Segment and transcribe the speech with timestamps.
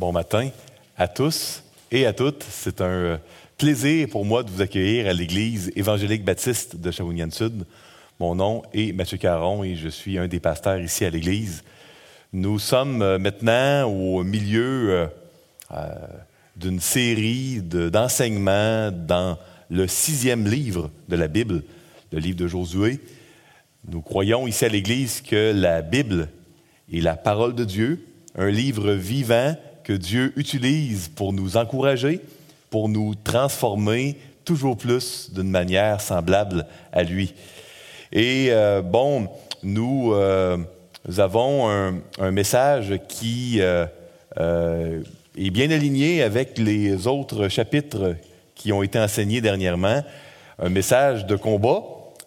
[0.00, 0.48] Bon matin
[0.96, 2.42] à tous et à toutes.
[2.48, 3.16] C'est un euh,
[3.58, 7.66] plaisir pour moi de vous accueillir à l'Église évangélique baptiste de Shawinigan-Sud.
[8.18, 11.64] Mon nom est Mathieu Caron et je suis un des pasteurs ici à l'Église.
[12.32, 15.06] Nous sommes euh, maintenant au milieu
[15.70, 15.86] euh,
[16.56, 19.36] d'une série d'enseignements dans
[19.68, 21.62] le sixième livre de la Bible,
[22.10, 23.00] le livre de Josué.
[23.86, 26.30] Nous croyons ici à l'Église que la Bible
[26.90, 28.02] est la parole de Dieu,
[28.34, 32.20] un livre vivant que Dieu utilise pour nous encourager,
[32.70, 37.34] pour nous transformer toujours plus d'une manière semblable à lui.
[38.12, 39.28] Et euh, bon,
[39.62, 40.58] nous, euh,
[41.18, 43.86] avons un, message qui euh,
[45.36, 48.16] est bien aligné avec les autres chapitres
[48.54, 50.02] qui ont été enseignés dernièrement,
[50.58, 51.82] un message de combat,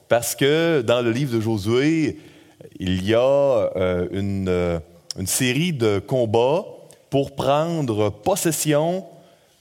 [0.09, 2.17] parce que dans le livre de Josué,
[2.80, 3.70] il y a
[4.11, 4.72] une
[5.25, 6.66] série de combats
[7.13, 9.05] pour prendre possession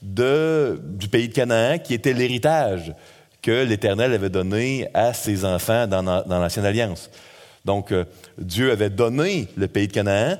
[0.01, 2.95] du pays de Canaan, qui était l'héritage
[3.43, 7.11] que l'Éternel avait donné à ses enfants dans, l'Ancienne Alliance.
[7.63, 8.05] Donc, euh,
[8.39, 10.37] Dieu avait donné le pays de Canaan,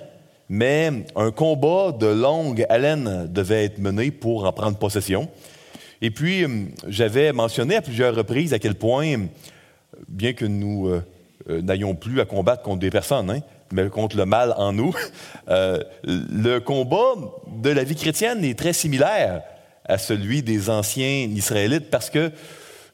[0.50, 5.30] mais un combat de longue haleine devait être mené pour en prendre possession.
[6.02, 9.28] Et puis, euh, j'avais mentionné à plusieurs reprises à quel point,
[10.08, 13.42] bien que nous euh, n'ayons plus à combattre contre des personnes, hein,
[13.74, 14.96] mais contre le mal en nous.
[15.50, 17.16] Euh, le combat
[17.48, 19.42] de la vie chrétienne est très similaire
[19.84, 22.32] à celui des anciens Israélites parce que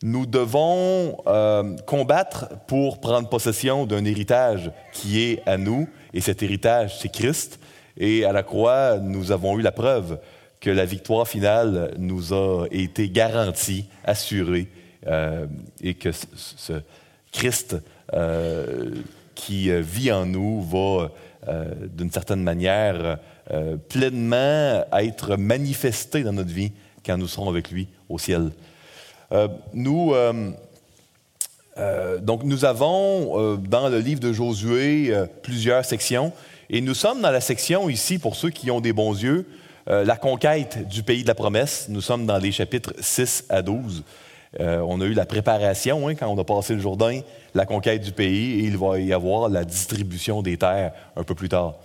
[0.01, 6.41] nous devons euh, combattre pour prendre possession d'un héritage qui est à nous, et cet
[6.41, 7.59] héritage, c'est Christ.
[7.97, 10.17] Et à la croix, nous avons eu la preuve
[10.59, 14.69] que la victoire finale nous a été garantie, assurée,
[15.05, 15.45] euh,
[15.81, 16.81] et que ce,
[17.31, 17.75] Christ
[19.39, 21.11] qui euh, vit en nous va,
[21.47, 23.17] euh, d'une certaine manière,
[23.51, 26.73] euh, pleinement être manifesté dans notre vie
[27.05, 28.51] quand nous serons avec lui au ciel.
[29.73, 30.13] nous,
[32.21, 35.13] donc nous avons dans le livre de Josué
[35.43, 36.33] plusieurs sections
[36.69, 39.47] et nous sommes dans la section ici, pour ceux qui ont des bons yeux,
[39.87, 41.85] la conquête du pays de la promesse.
[41.89, 44.03] Nous sommes dans les chapitres 6 à 12.
[44.57, 47.21] On a eu la préparation hein, quand on a passé le Jourdain
[47.53, 51.35] la conquête du pays et il va y avoir la distribution des terres un peu
[51.35, 51.75] plus tard.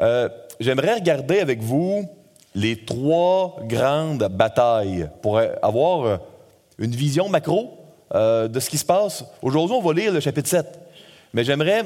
[0.00, 0.28] Euh,
[0.60, 2.08] j'aimerais regarder avec vous
[2.54, 6.16] les trois grandes batailles pour avoir euh,
[6.78, 7.78] une vision macro
[8.14, 9.24] euh, de ce qui se passe.
[9.40, 10.66] Aujourd'hui, on va lire le chapitre 7,
[11.32, 11.84] mais j'aimerais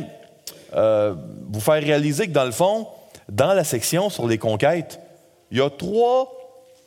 [1.48, 2.86] vous faire réaliser que dans le fond,
[3.30, 5.00] dans la section sur les conquêtes,
[5.50, 6.30] il y a trois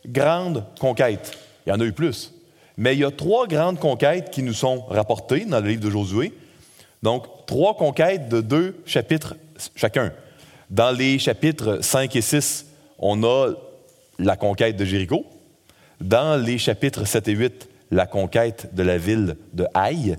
[0.05, 1.31] grandes conquêtes.
[1.65, 2.31] Il y en a eu plus.
[2.79, 5.89] Mais il y a trois grandes conquêtes qui nous sont rapportées dans le livre de
[5.89, 6.31] Josué.
[7.03, 9.35] Donc, trois conquêtes de deux chapitres
[9.75, 10.13] chacun.
[10.69, 12.67] Dans les chapitres 5 et 6,
[12.97, 13.49] on a
[14.17, 15.25] la conquête de Jéricho.
[15.99, 20.15] Dans les chapitres 7 et 8, la conquête de la ville de Haï.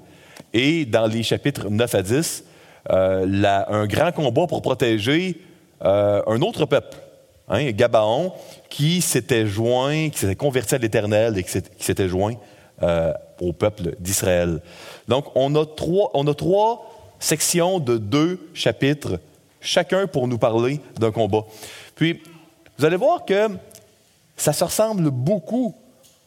[0.53, 2.45] Et dans les chapitres 9 à 10,
[2.91, 5.41] euh, un grand combat pour protéger
[5.83, 6.99] euh, un autre peuple,
[7.49, 8.35] hein, Gabaon,
[8.69, 12.35] qui s'était joint, qui s'était converti à l'Éternel et qui s'était joint
[12.83, 14.61] euh, au peuple d'Israël.
[15.09, 19.19] Donc, on a, trois, on a trois sections de deux chapitres,
[19.61, 21.45] chacun pour nous parler d'un combat.
[21.95, 22.23] Puis,
[22.79, 23.49] vous allez voir que
[24.37, 25.75] ça se ressemble beaucoup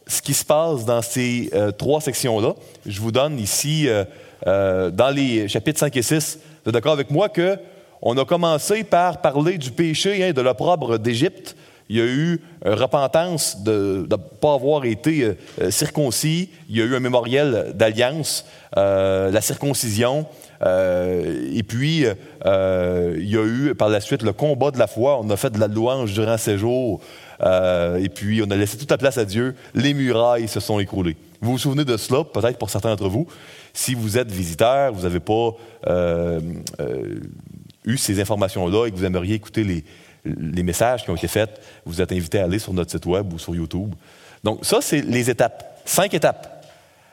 [0.05, 2.53] ce qui se passe dans ces euh, trois sections-là.
[2.85, 7.09] Je vous donne ici, euh, dans les chapitres 5 et 6, vous êtes d'accord avec
[7.09, 7.57] moi que
[8.05, 11.55] on a commencé par parler du péché, hein, de l'opprobre d'Égypte,
[11.89, 16.49] il y a eu une repentance de ne pas avoir été euh, euh, circoncis.
[16.69, 18.45] Il y a eu un mémoriel d'alliance,
[18.77, 20.25] euh, la circoncision.
[20.65, 22.05] et puis,
[22.45, 25.19] il y a eu par la suite le combat de la foi.
[25.21, 27.01] On a fait de la louange durant ces jours.
[27.41, 29.55] et puis, on a laissé toute la place à Dieu.
[29.75, 31.17] Les murailles se sont écroulées.
[31.41, 33.27] Vous vous souvenez de cela, peut-être pour certains d'entre vous?
[33.73, 35.51] Si vous êtes visiteur, vous n'avez pas
[37.85, 39.83] eu ces informations-là et que vous aimeriez écouter les,
[40.25, 43.31] les messages qui ont été faits, vous êtes invité à aller sur notre site web
[43.33, 43.93] ou sur YouTube.
[44.43, 45.81] Donc, ça, c'est les étapes.
[45.85, 46.65] Cinq étapes.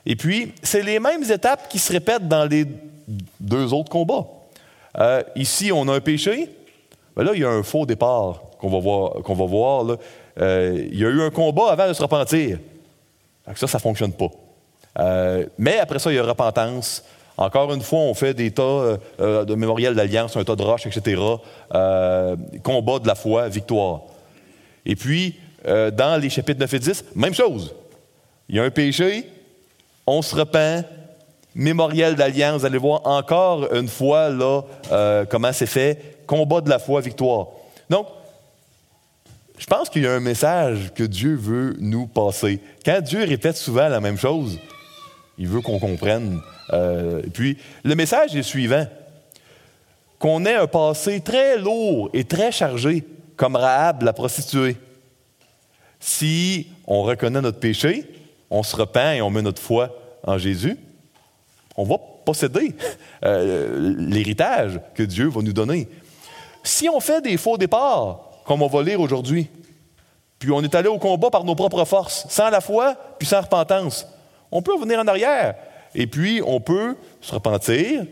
[0.07, 2.67] Et puis, c'est les mêmes étapes qui se répètent dans les
[3.39, 4.27] deux autres combats.
[4.99, 6.49] Euh, ici, on a un péché.
[7.17, 9.21] Ben là, il y a un faux départ qu'on va voir.
[9.21, 9.99] Va voir
[10.41, 12.59] euh, il y a eu un combat avant de se repentir.
[13.55, 14.31] Ça, ça ne fonctionne pas.
[14.99, 17.05] Euh, mais après ça, il y a repentance,
[17.41, 20.63] encore une fois, on fait des tas euh, euh, de mémorial d'alliance, un tas de
[20.63, 21.21] roches, etc.
[21.75, 24.03] Euh, combat de la foi, victoire.
[24.85, 27.75] Et puis, dans les chapitres 9 et 10, même chose.
[28.49, 29.29] Il y a un péché,
[30.07, 30.85] on se repent,
[31.55, 34.63] mémorial d'alliance, vous allez voir encore une fois là,
[35.29, 37.49] comment c'est fait, combat de la foi, victoire.
[37.91, 38.07] Donc,
[39.59, 42.59] je pense qu'il y a un message que Dieu veut nous passer.
[42.83, 44.59] Quand Dieu répète souvent la même chose,
[45.37, 46.41] il veut qu'on comprenne.
[46.73, 48.87] Euh, puis, le message est suivant.
[50.19, 53.05] Qu'on ait un passé très lourd et très chargé,
[53.37, 54.77] comme Rahab, la prostituée.
[55.99, 58.05] Si on reconnaît notre péché,
[58.51, 59.97] on se repent et on met notre foi
[60.27, 60.77] en Jésus,
[61.77, 62.75] on va posséder
[63.25, 65.89] euh, l'héritage que Dieu va nous donner.
[66.63, 69.49] Si on fait des faux départs, comme on va lire aujourd'hui,
[70.39, 73.41] puis on est allé au combat par nos propres forces, sans la foi, puis sans
[73.41, 74.07] repentance,
[74.51, 75.55] on peut revenir en arrière.
[75.95, 78.05] Et puis, on peut se repentir,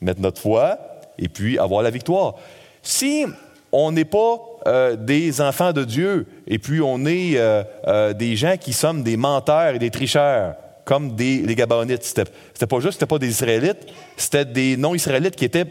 [0.00, 0.78] mettre notre foi,
[1.18, 2.34] et puis avoir la victoire.
[2.82, 3.26] Si
[3.72, 8.36] on n'est pas euh, des enfants de Dieu, et puis on est euh, euh, des
[8.36, 10.54] gens qui sommes des menteurs et des tricheurs,
[10.84, 12.02] comme les Gabonites.
[12.02, 13.86] C'était, pas juste, c'était pas des Israélites,
[14.16, 15.66] c'était des non-Israélites qui étaient,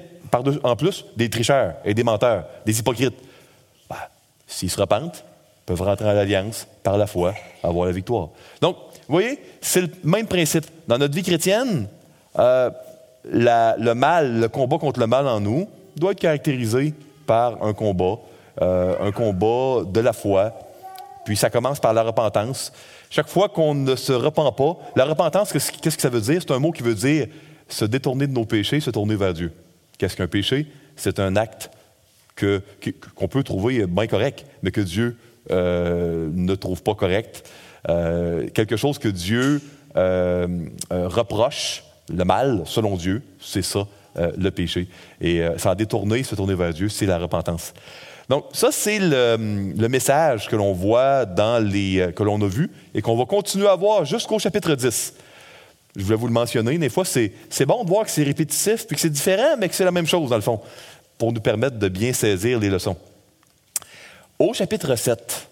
[0.63, 3.15] en plus, des tricheurs et des menteurs, des hypocrites.
[3.89, 3.95] Ben,
[4.45, 5.25] s'ils se repentent,
[5.65, 7.33] peuvent rentrer à l'alliance par la foi,
[7.63, 8.29] avoir la victoire.
[8.61, 8.77] Donc,
[9.07, 10.65] vous voyez, c'est le même principe.
[10.87, 11.87] Dans notre vie chrétienne,
[12.37, 12.69] euh,
[13.23, 16.93] le mal, le combat contre le mal en nous, doit être caractérisé
[17.25, 18.19] par un combat,
[18.61, 20.53] euh, un combat de la foi.
[21.25, 22.71] Puis ça commence par la repentance.
[23.09, 26.41] Chaque fois qu'on ne se repent pas, la repentance, qu'est-ce que ça veut dire?
[26.41, 27.27] C'est un mot qui veut dire
[27.67, 29.51] se détourner de nos péchés, se tourner vers Dieu.
[29.97, 30.67] Qu'est-ce qu'un péché?
[30.95, 31.69] C'est un acte
[32.35, 35.17] qu'on peut trouver bien correct, mais que Dieu
[35.51, 37.49] euh, ne trouve pas correct.
[37.89, 39.61] Euh, quelque chose que Dieu
[39.95, 40.47] euh,
[40.91, 44.87] euh, reproche, le mal, selon Dieu, c'est ça, le péché.
[45.21, 47.73] Et ça a détourné, se tourner vers Dieu, c'est la repentance.
[48.29, 49.37] Donc, ça, c'est le,
[49.87, 52.11] message que l'on voit dans les.
[52.15, 55.13] que l'on a vu et qu'on va continuer à voir jusqu'au chapitre 10.
[55.95, 56.79] Je voulais vous le mentionner.
[56.79, 59.69] Des fois, c'est, c'est bon de voir que c'est répétitif puis que c'est différent, mais
[59.69, 60.61] que c'est la même chose, dans le fond,
[61.19, 62.97] pour nous permettre de bien saisir les leçons.
[64.39, 65.46] Au chapitre 7,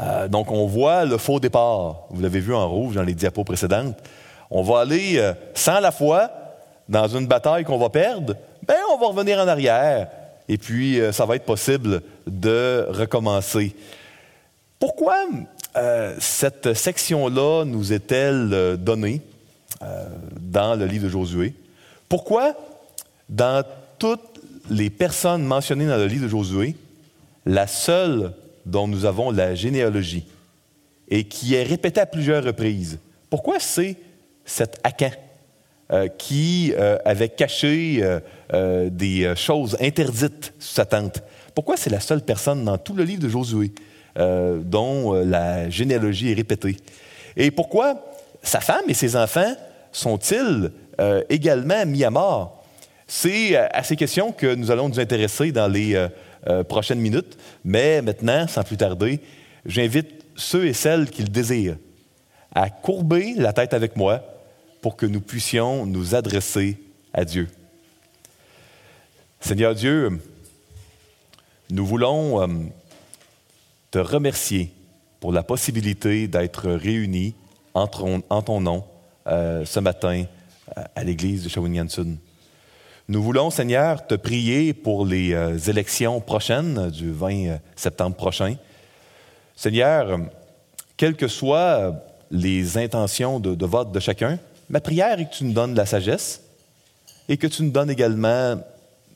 [0.00, 2.06] euh, donc, on voit le faux départ.
[2.10, 3.96] Vous l'avez vu en rouge dans les diapos précédentes.
[4.50, 6.30] On va aller euh, sans la foi
[6.88, 8.34] dans une bataille qu'on va perdre.
[8.66, 10.08] Ben, on va revenir en arrière.
[10.48, 13.74] Et puis, euh, ça va être possible de recommencer.
[14.78, 15.14] Pourquoi
[16.18, 19.22] cette section-là nous est-elle donnée
[19.80, 21.54] dans le livre de Josué?
[22.08, 22.52] Pourquoi,
[23.28, 23.64] dans
[23.98, 26.76] toutes les personnes mentionnées dans le livre de Josué,
[27.44, 28.32] la seule
[28.66, 30.24] dont nous avons la généalogie
[31.08, 32.98] et qui est répété à plusieurs reprises.
[33.30, 33.96] Pourquoi c'est
[34.44, 35.10] cet Acan
[35.92, 38.00] euh, qui euh, avait caché
[38.52, 41.22] euh, des choses interdites sous sa tente?
[41.54, 43.72] Pourquoi c'est la seule personne dans tout le livre de Josué
[44.16, 46.76] dont la généalogie est répétée?
[47.36, 48.12] Et pourquoi
[48.42, 49.54] sa femme et ses enfants
[49.90, 50.70] sont-ils
[51.28, 52.64] également mis à mort?
[53.06, 55.96] C'est à ces questions que nous allons nous intéresser dans les
[56.46, 57.38] euh, prochaines minutes.
[57.64, 59.20] Mais maintenant, sans plus tarder,
[59.64, 61.76] j'invite ceux et celles qui le désirent
[62.54, 64.22] à courber la tête avec moi
[64.80, 66.78] pour que nous puissions nous adresser
[67.12, 67.48] à Dieu.
[69.40, 70.20] Seigneur Dieu,
[71.70, 72.46] nous voulons euh,
[73.90, 74.70] te remercier
[75.20, 77.34] pour la possibilité d'être réunis
[77.72, 78.84] en ton, nom
[79.26, 80.24] euh, ce matin
[80.94, 82.16] à l'église de Shawinigan-Sud.
[83.06, 88.56] Nous voulons, Seigneur, te prier pour les euh, élections prochaines du 20 euh, septembre prochain.
[89.54, 90.20] Seigneur,
[90.96, 94.38] quelles que soient les intentions de, vote de chacun,
[94.70, 96.40] ma prière est que tu nous donnes de la sagesse
[97.28, 98.58] et que tu nous donnes également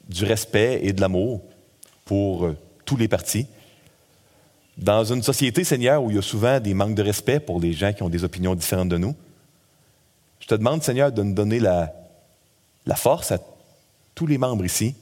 [0.07, 1.40] du respect et de l'amour
[2.04, 3.47] pour euh, tous les partis.
[4.76, 7.73] Dans une société, Seigneur, où il y a souvent des manques de respect pour les
[7.73, 9.16] gens qui ont des opinions différentes de nous,
[10.40, 11.95] je te demande, Seigneur, de nous donner la,
[12.85, 13.38] la force à
[14.18, 14.96] tous les membres ici,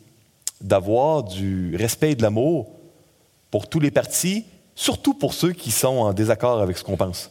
[0.60, 2.68] d'avoir du respect et de l'amour
[3.50, 4.44] pour tous les partis,
[4.74, 7.30] surtout pour ceux qui sont en désaccord avec ce qu'on pense.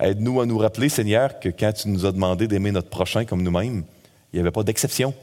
[0.00, 3.40] Aide-nous à nous rappeler, Seigneur, que quand tu nous as demandé d'aimer notre prochain comme
[3.40, 3.84] nous-mêmes,
[4.32, 5.14] il n'y avait pas d'exception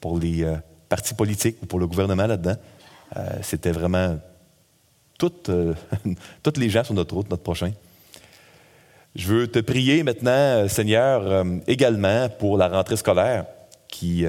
[0.00, 0.54] pour les euh,
[0.88, 2.56] partis politiques ou pour le gouvernement là-dedans.
[3.16, 4.20] Euh, c'était vraiment
[5.18, 5.74] toutes, euh,
[6.44, 7.72] toutes les gens sur notre route, notre prochain.
[9.16, 13.46] Je veux te prier maintenant, Seigneur, également pour la rentrée scolaire
[13.88, 14.26] qui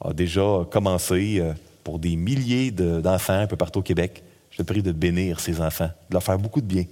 [0.00, 1.52] a déjà commencé euh,
[1.84, 4.22] pour des milliers d'enfants un peu partout au Québec.
[4.50, 6.84] Je te prie de bénir ces enfants, de leur faire beaucoup de bien,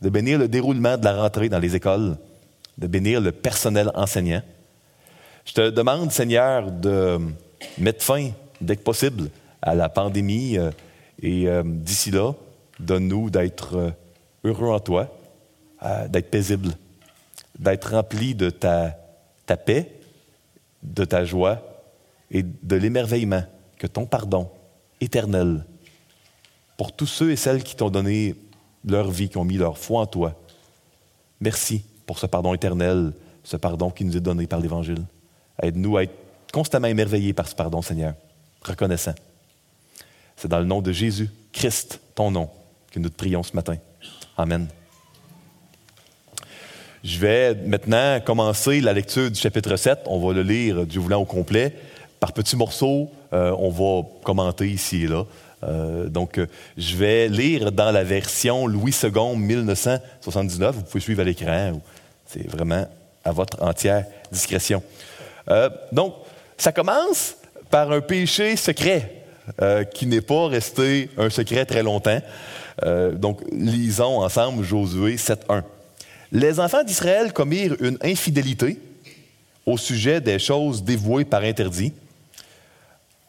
[0.00, 2.16] de bénir le déroulement de la rentrée dans les écoles,
[2.78, 4.42] de bénir le personnel enseignant.
[5.44, 7.18] Je te demande, Seigneur, de
[7.78, 8.30] mettre fin,
[8.60, 9.30] dès que possible,
[9.62, 10.70] à la pandémie euh,
[11.22, 12.32] et euh, d'ici là,
[12.78, 13.92] donne-nous d'être
[14.44, 15.14] heureux en toi,
[16.08, 16.70] d'être paisible,
[17.58, 18.96] d'être rempli de ta,
[19.44, 19.92] ta paix,
[20.82, 21.69] de ta joie
[22.30, 23.42] et de l'émerveillement
[23.78, 24.50] que ton pardon
[25.00, 25.64] éternel
[26.76, 28.34] pour tous ceux et celles qui t'ont donné
[28.84, 30.34] leur vie, qui ont mis leur foi en toi.
[31.40, 33.12] Merci pour ce pardon éternel,
[33.44, 35.04] ce pardon qui nous est donné par l'Évangile.
[35.62, 36.14] Aide-nous à être
[36.52, 38.14] constamment émerveillés par ce pardon, Seigneur,
[38.62, 39.14] reconnaissant.
[40.36, 42.48] C'est dans le nom de Jésus, Christ, ton nom,
[42.90, 43.76] que nous te prions ce matin.
[44.36, 44.68] Amen.
[47.04, 50.00] Je vais maintenant commencer la lecture du chapitre 7.
[50.06, 51.74] On va le lire, Dieu voulant, au complet.
[52.20, 55.24] Par petits morceaux, euh, on va commenter ici et là.
[55.62, 56.46] Euh, donc, euh,
[56.76, 60.76] je vais lire dans la version Louis II 1979.
[60.76, 61.80] Vous pouvez suivre à l'écran.
[62.26, 62.86] C'est vraiment
[63.24, 64.82] à votre entière discrétion.
[65.92, 66.14] donc,
[66.56, 67.36] ça commence
[67.70, 69.24] par un péché secret
[69.92, 72.20] qui n'est pas resté un secret très longtemps.
[73.14, 75.64] donc, lisons ensemble Josué 7.1.
[76.32, 78.78] Les enfants d'Israël commirent une infidélité
[79.66, 81.92] au sujet des choses dévouées par interdit.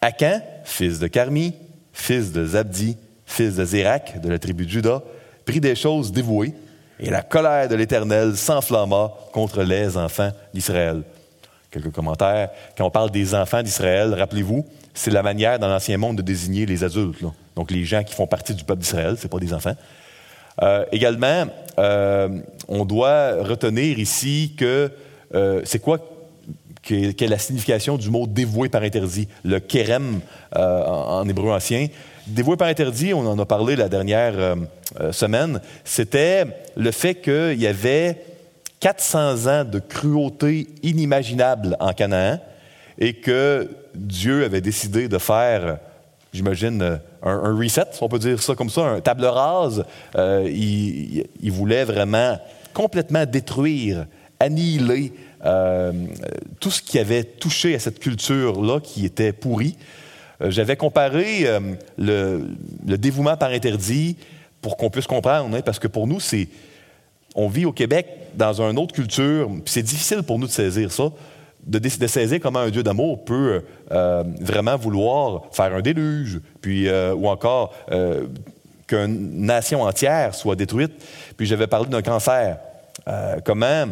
[0.01, 1.53] Akan, fils de Carmi,
[1.93, 5.03] fils de Zabdi, fils de Zérak, de la tribu de Juda,
[5.45, 6.53] prit des choses dévouées,
[6.99, 11.03] et la colère de l'Éternel s'enflamma contre les enfants d'Israël.
[11.69, 12.49] Quelques commentaires.
[12.77, 16.65] Quand on parle des enfants d'Israël, rappelez-vous, c'est la manière dans l'Ancien Monde de désigner
[16.65, 17.23] les adultes.
[17.55, 19.75] Donc les gens qui font partie du peuple d'Israël, ce pas des enfants.
[20.61, 21.45] Euh, également,
[21.79, 24.91] euh, on doit retenir ici que
[25.33, 25.99] euh, c'est quoi
[26.81, 30.19] quelle est la signification du mot dévoué par interdit, le kerem
[30.55, 31.87] en, hébreu ancien.
[32.27, 34.55] Dévoué par interdit, on en a parlé la dernière
[35.11, 36.45] semaine, c'était
[36.75, 38.17] le fait qu'il y avait
[38.79, 42.39] 400 ans de cruauté inimaginable en Canaan
[42.97, 45.77] et que Dieu avait décidé de faire
[46.33, 49.85] j'imagine, euh, un, reset, on peut dire ça comme ça, un table rase.
[50.15, 52.39] Euh, il, voulait vraiment
[52.73, 54.05] complètement détruire,
[54.39, 55.13] annihiler
[55.45, 55.91] euh,
[56.59, 59.77] tout ce qui avait touché à cette culture-là qui était pourrie.
[60.43, 61.45] J'avais comparé
[61.99, 64.17] le, dévouement par interdit
[64.59, 66.47] pour qu'on puisse comprendre, hein, parce que pour nous, c'est
[67.35, 70.91] on vit au Québec dans une autre culture, puis c'est difficile pour nous de saisir
[70.91, 71.11] ça
[71.65, 77.13] de, saisir comment un Dieu d'amour peut euh, vraiment vouloir faire un déluge, puis, euh,
[77.13, 78.25] ou encore euh,
[78.87, 80.93] qu'une nation entière soit détruite.
[81.37, 82.57] Puis j'avais parlé d'un cancer.
[83.45, 83.87] comment,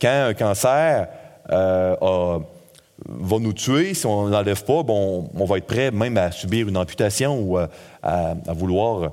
[0.00, 1.08] quand un cancer
[1.48, 6.30] va nous tuer, si on ne l'enlève pas, bon, on va être prêt même à
[6.30, 7.68] subir une amputation ou à,
[8.02, 9.12] à, vouloir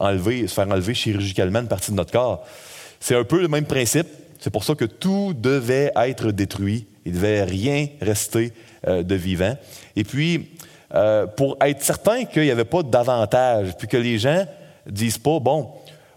[0.00, 2.44] enlever, se faire enlever chirurgicalement une partie de notre corps.
[3.00, 4.06] C'est un peu le même principe.
[4.38, 8.52] C'est pour ça que tout devait être détruit il ne devait rien rester
[8.86, 9.56] euh, de vivant.
[9.96, 10.50] Et puis,
[10.94, 14.46] euh, pour être certain qu'il n'y avait pas d'avantage, puis que les gens
[14.86, 15.70] disent pas, bon,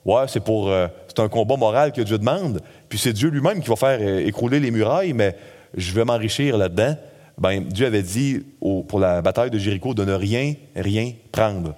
[0.06, 3.62] ouais, c'est pour, euh, c'est un combat moral que Dieu demande, puis c'est Dieu lui-même
[3.62, 5.36] qui va faire écrouler les murailles, mais
[5.75, 6.96] je vais m'enrichir là-dedans.
[7.38, 11.75] Ben, Dieu avait dit pour la bataille de Jéricho de ne rien, rien prendre.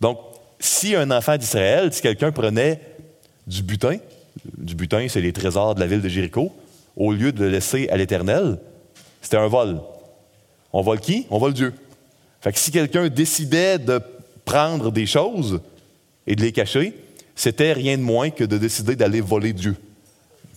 [0.00, 0.18] Donc,
[0.58, 2.80] si un enfant d'Israël, si quelqu'un prenait
[3.46, 3.96] du butin,
[4.58, 6.52] du butin, c'est les trésors de la ville de Jéricho,
[6.96, 8.58] au lieu de le laisser à l'Éternel,
[9.20, 9.80] c'était un vol.
[10.72, 11.26] On vole qui?
[11.30, 11.72] On vole Dieu.
[12.40, 14.00] Fait que si quelqu'un décidait de
[14.44, 15.60] prendre des choses
[16.26, 16.94] et de les cacher,
[17.34, 19.76] c'était rien de moins que de décider d'aller voler Dieu.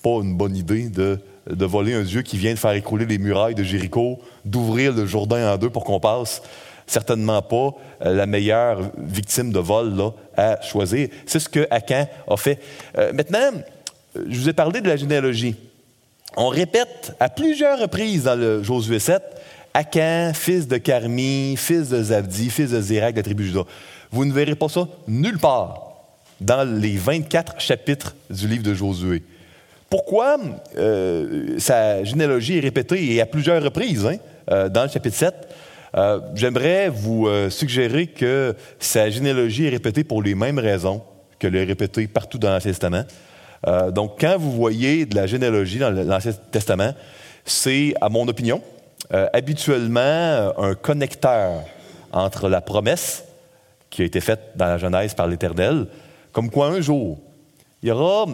[0.06, 1.18] Pas une bonne idée de,
[1.50, 5.08] de, voler un Dieu qui vient de faire écrouler les murailles de Jéricho, d'ouvrir le
[5.08, 6.44] Jourdain en deux pour qu'on passe.
[6.86, 7.72] Certainement pas
[8.06, 11.08] euh, la meilleure victime de vol là, à choisir.
[11.26, 12.60] C'est ce que Akan a fait.
[13.00, 13.50] Euh, maintenant,
[14.16, 15.56] je vous ai parlé de la généalogie.
[16.38, 19.24] On répète à plusieurs reprises dans le Josué 7,
[19.74, 23.64] Akan, fils de Carmi, fils de Zabdi, fils de Zérak de la tribu Juda.
[24.12, 25.94] Vous ne verrez pas ça nulle part
[26.40, 29.24] dans les 24 chapitres du livre de Josué.
[29.90, 30.38] Pourquoi
[30.78, 34.18] euh, sa généalogie est répétée et à plusieurs reprises hein,
[34.52, 35.34] euh, dans le chapitre 7?
[35.96, 41.02] Euh, j'aimerais vous suggérer que sa généalogie est répétée pour les mêmes raisons
[41.40, 43.04] que est répétée partout dans l'Ancien Testament.
[43.94, 46.94] Donc, quand vous voyez de la généalogie dans l'Ancien Testament,
[47.44, 48.62] c'est, à mon opinion,
[49.34, 51.64] habituellement un connecteur
[52.12, 53.24] entre la promesse
[53.90, 55.88] qui a été faite dans la Genèse par l'Éternel,
[56.32, 57.18] comme quoi un jour,
[57.82, 58.26] il y aura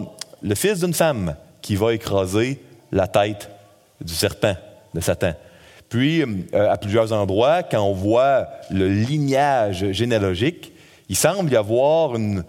[0.42, 3.48] le fils d'une femme qui va écraser la tête
[4.00, 4.56] du serpent,
[4.92, 5.32] de Satan.
[5.88, 10.72] Puis, euh, à plusieurs endroits, quand on voit le lignage généalogique,
[11.08, 12.44] il semble y avoir une,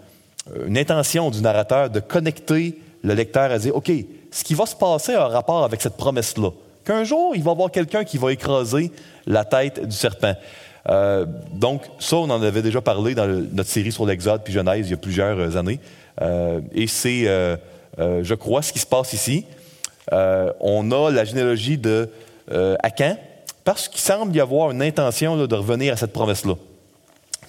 [0.76, 3.90] intention du narrateur de connecter le lecteur à dire, OK,
[4.30, 6.50] ce qui va se passer a un rapport avec cette promesse-là.
[6.84, 8.90] Qu'un jour, il va y avoir quelqu'un qui va écraser
[9.26, 10.34] la tête du serpent.
[10.88, 14.86] Euh, donc, ça, on en avait déjà parlé dans notre série sur l'Exode puis Genèse
[14.86, 15.80] il y a plusieurs années.
[16.20, 17.26] Euh, et c'est,
[17.98, 19.44] je crois, ce qui se passe ici.
[20.12, 22.10] on a la généalogie de
[22.82, 23.16] Akan,
[23.64, 26.54] parce qu'il semble y avoir une intention de revenir à cette promesse-là.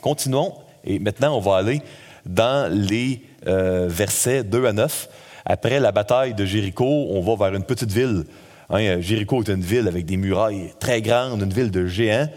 [0.01, 1.81] Continuons Et maintenant, on va aller
[2.25, 5.09] dans les euh, versets 2 à 9.
[5.45, 8.23] Après la bataille de Jéricho, on va vers une petite ville.
[8.69, 12.29] Hein, Jéricho est une ville avec des murailles très grandes, une ville de géants.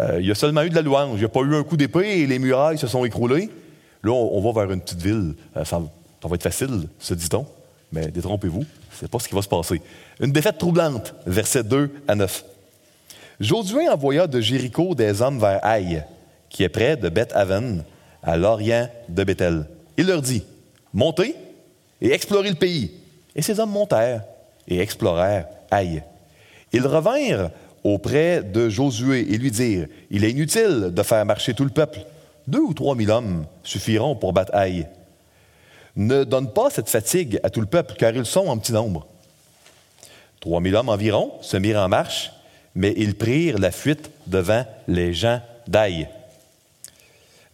[0.00, 1.14] Euh, il y a seulement eu de la louange.
[1.14, 3.50] Il n'y a pas eu un coup d'épée et les murailles se sont écroulées.
[4.02, 5.34] Là, on, va vers une petite ville.
[5.56, 5.64] Euh,
[6.28, 7.46] va être facile, se dit-on.
[7.92, 9.80] Mais détrompez-vous, ce n'est pas ce qui va se passer.
[10.20, 12.44] Une défaite troublante, versets 2 à 9.
[13.40, 16.04] Josué envoya de Jéricho des hommes vers Haï,
[16.48, 17.84] qui est près de Beth-Aven,
[18.22, 19.66] à l'orient de Bethel.
[19.96, 20.44] Il leur dit
[20.94, 21.34] Montez
[22.00, 22.92] et explorez le pays.
[23.34, 24.22] Et ces hommes montèrent
[24.68, 26.02] et explorèrent Haï.
[26.72, 27.50] Ils revinrent
[27.82, 32.00] auprès de Josué et lui dirent Il est inutile de faire marcher tout le peuple.
[32.46, 34.86] Deux ou trois mille hommes suffiront pour battre Haï.
[35.96, 39.06] Ne donne pas cette fatigue à tout le peuple, car ils sont en petit nombre.
[40.40, 42.32] Trois mille hommes environ se mirent en marche,
[42.74, 46.08] mais ils prirent la fuite devant les gens d'Aï.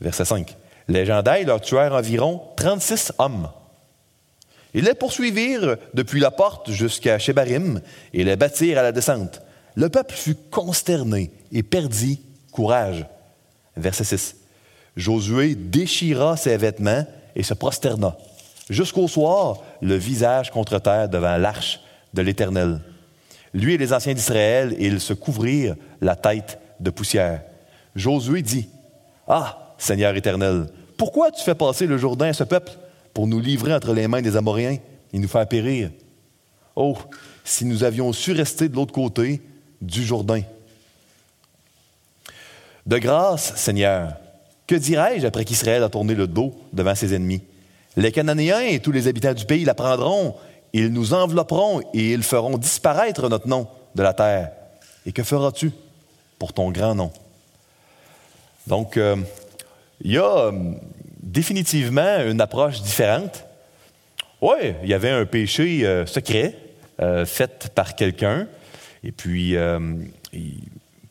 [0.00, 0.56] Verset 5.
[0.88, 3.50] Les gens d'Aï leur tuèrent environ 36 hommes.
[4.74, 7.80] Ils les poursuivirent depuis la porte jusqu'à Shebarim
[8.14, 9.42] et les battirent à la descente.
[9.74, 12.20] Le peuple fut consterné et perdit
[12.52, 13.06] courage.
[13.76, 14.36] Verset 6.
[14.96, 18.16] Josué déchira ses vêtements et se prosterna.
[18.70, 21.80] Jusqu'au soir, le visage contre terre devant l'arche
[22.12, 22.80] de l'Éternel.
[23.54, 27.42] Lui et les anciens d'Israël, ils se couvrirent la tête de poussière.
[27.94, 28.68] Josué dit,
[29.26, 32.72] Ah, Seigneur éternel, pourquoi tu fais passer le Jourdain à ce peuple
[33.14, 34.76] pour nous livrer entre les mains des Amoréens
[35.12, 35.90] et nous faire périr?
[36.76, 36.96] Oh,
[37.44, 39.40] si nous avions su rester de l'autre côté
[39.80, 40.42] du Jourdain.
[42.86, 44.14] De grâce, Seigneur,
[44.66, 47.42] que dirais-je après qu'Israël a tourné le dos devant ses ennemis?
[47.98, 50.36] Les Cananéens et tous les habitants du pays l'apprendront
[50.72, 54.52] ils nous envelopperont et ils feront disparaître notre nom de la terre.
[55.04, 55.72] Et que feras-tu
[56.38, 57.10] pour ton grand nom?
[58.68, 59.16] Donc, euh,
[60.00, 60.52] il y a euh,
[61.20, 63.44] définitivement une approche différente.
[64.40, 66.54] Oui, il y avait un péché euh, secret
[67.26, 68.46] fait par quelqu'un.
[69.02, 69.56] Et puis,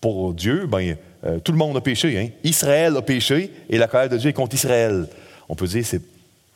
[0.02, 0.98] pour Dieu, ben,
[1.46, 2.18] tout le monde a péché.
[2.20, 2.30] Hein?
[2.44, 5.08] Israël a péché et la colère de Dieu est contre Israël.
[5.48, 6.02] On peut dire, c'est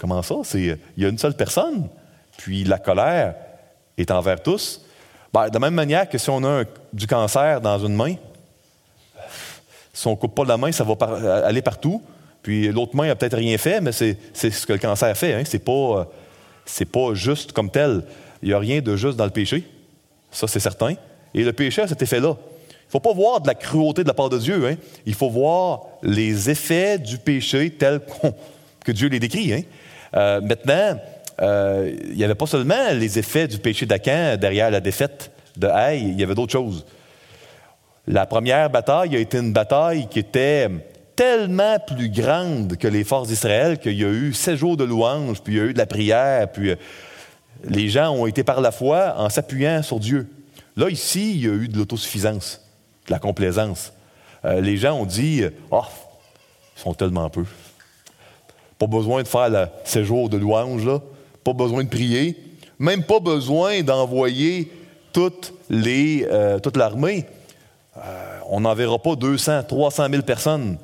[0.01, 0.35] comment ça?
[0.55, 1.87] il y a une seule personne
[2.41, 3.35] puis la colère
[3.97, 4.81] est envers tous,
[5.31, 8.15] ben, de la même manière que si on a du cancer dans une main,
[9.93, 10.95] si on ne coupe pas la main, ça va
[11.45, 12.01] aller partout.
[12.41, 15.33] Puis l'autre main n'a peut-être rien fait, mais c'est ce que le cancer fait.
[15.33, 15.43] Hein.
[15.45, 16.07] Ce n'est pas,
[16.91, 18.03] pas juste comme tel.
[18.41, 19.63] Il n'y a rien de juste dans le péché.
[20.31, 20.95] Ça, c'est certain.
[21.35, 22.35] Et le péché a cet effet-là.
[22.39, 24.65] Il ne faut pas voir de la cruauté de la part de Dieu.
[24.67, 24.75] Hein.
[25.05, 28.01] Il faut voir les effets du péché tels
[28.83, 29.53] que Dieu les décrit.
[29.53, 29.61] Hein.
[30.15, 30.99] Euh, maintenant,
[31.41, 35.67] euh, il n'y avait pas seulement les effets du péché d'Acan derrière la défaite de
[35.67, 36.85] Haï, il y avait d'autres choses.
[38.07, 40.69] La première bataille a été une bataille qui était
[41.15, 45.41] tellement plus grande que les forces d'Israël qu'il y a eu sept jours de louange,
[45.41, 46.75] puis il y a eu de la prière, puis euh,
[47.63, 50.27] les gens ont été par la foi en s'appuyant sur Dieu.
[50.75, 52.61] Là, ici, il y a eu de l'autosuffisance,
[53.07, 53.93] de la complaisance.
[54.43, 55.83] Les gens ont dit Oh,
[56.75, 57.45] ils sont tellement peu.
[58.81, 60.99] Pas besoin de faire le séjour de louange, là
[61.43, 62.37] pas besoin de prier,
[62.79, 64.71] même pas besoin d'envoyer
[65.13, 67.25] toute, euh, toute l'armée.
[67.97, 70.77] Euh, on n'enverra pas 200, 300 000 personnes.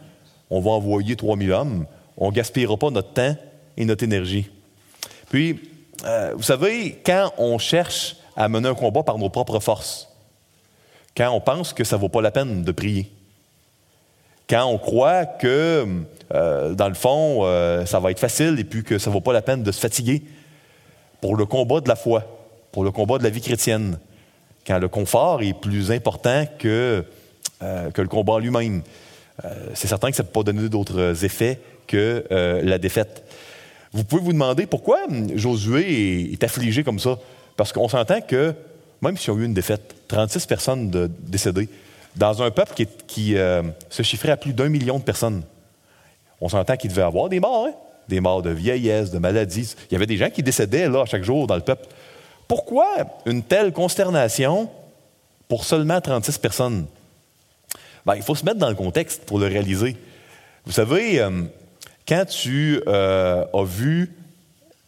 [0.49, 1.85] On va envoyer 3 000 hommes.
[2.17, 3.35] On ne gaspillera pas notre temps
[3.75, 4.49] et notre énergie.
[5.29, 5.59] Puis,
[6.05, 10.09] euh, vous savez, quand on cherche à mener un combat par nos propres forces,
[11.15, 13.11] quand on pense que ça ne vaut pas la peine de prier,
[14.49, 15.85] quand on croit que,
[16.31, 17.43] dans le fond,
[17.85, 19.79] ça va être facile et puis que ça ne vaut pas la peine de se
[19.79, 20.23] fatiguer,
[21.21, 22.23] pour le combat de la foi,
[22.71, 23.97] pour le combat de la vie chrétienne,
[24.65, 27.03] quand le confort est plus important que,
[27.63, 28.81] euh, que le combat lui-même.
[29.45, 33.23] Euh, c'est certain que ça ne peut pas donner d'autres effets que euh, la défaite.
[33.93, 34.99] Vous pouvez vous demander pourquoi
[35.35, 37.17] Josué est, affligé comme ça.
[37.55, 38.53] Parce qu'on s'entend que,
[39.01, 41.69] même s'il y a eu une défaite, 36 personnes décédées,
[42.15, 42.73] dans un peuple
[43.07, 43.35] qui
[43.89, 45.43] se chiffrait à plus d'un million de personnes,
[46.41, 47.67] on s'entend qu'il devait avoir des morts.
[47.67, 47.73] Hein?
[48.07, 49.75] des morts de vieillesse, de maladie.
[49.89, 51.87] Il y avait des gens qui décédaient là chaque jour dans le peuple.
[52.47, 52.87] Pourquoi
[53.25, 54.69] une telle consternation
[55.47, 56.85] pour seulement 36 personnes?
[58.05, 59.97] Ben, il faut se mettre dans le contexte pour le réaliser.
[60.65, 61.43] Vous savez, euh,
[62.07, 64.15] quand tu euh, as vu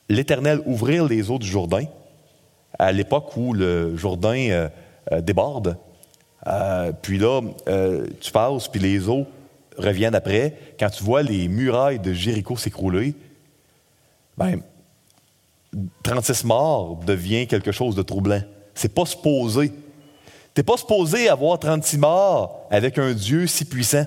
[0.08, 1.86] l'Éternel ouvrir les eaux du Jourdain,
[2.78, 4.70] à l'époque où le Jourdain
[5.12, 5.78] euh, déborde,
[7.02, 7.42] puis là,
[8.22, 9.28] tu passes, puis les eaux
[9.80, 13.14] reviennent après, quand tu vois les murailles de Jéricho s'écrouler,
[14.38, 14.62] ben,
[16.04, 18.42] 36 morts devient quelque chose de troublant.
[18.74, 19.72] C'est pas supposé.
[20.54, 24.06] T'es pas supposé avoir 36 morts avec un Dieu si puissant.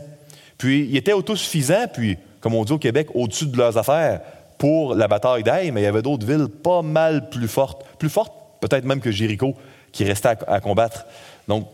[0.59, 4.21] Puis il était autosuffisant, puis comme on dit au Québec, au-dessus de leurs affaires
[4.59, 8.09] pour la bataille d'Aïe, mais il y avait d'autres villes pas mal plus fortes, plus
[8.09, 9.57] fortes peut-être même que Jéricho,
[9.91, 11.05] qui restait à, combattre.
[11.49, 11.67] Donc,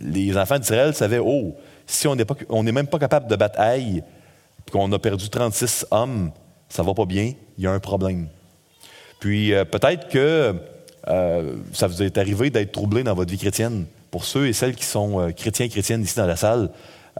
[0.00, 1.54] les enfants d'Israël savaient, oh,
[1.86, 4.02] si on n'est même pas capable de battre Aïe,
[4.72, 6.32] qu'on a perdu 36 hommes,
[6.68, 8.28] ça va pas bien, il y a un problème.
[9.20, 10.54] Puis euh, peut-être que
[11.08, 13.86] euh, ça vous est arrivé d'être troublé dans votre vie chrétienne.
[14.10, 16.70] Pour ceux et celles qui sont euh, chrétiens et chrétiennes ici dans la salle,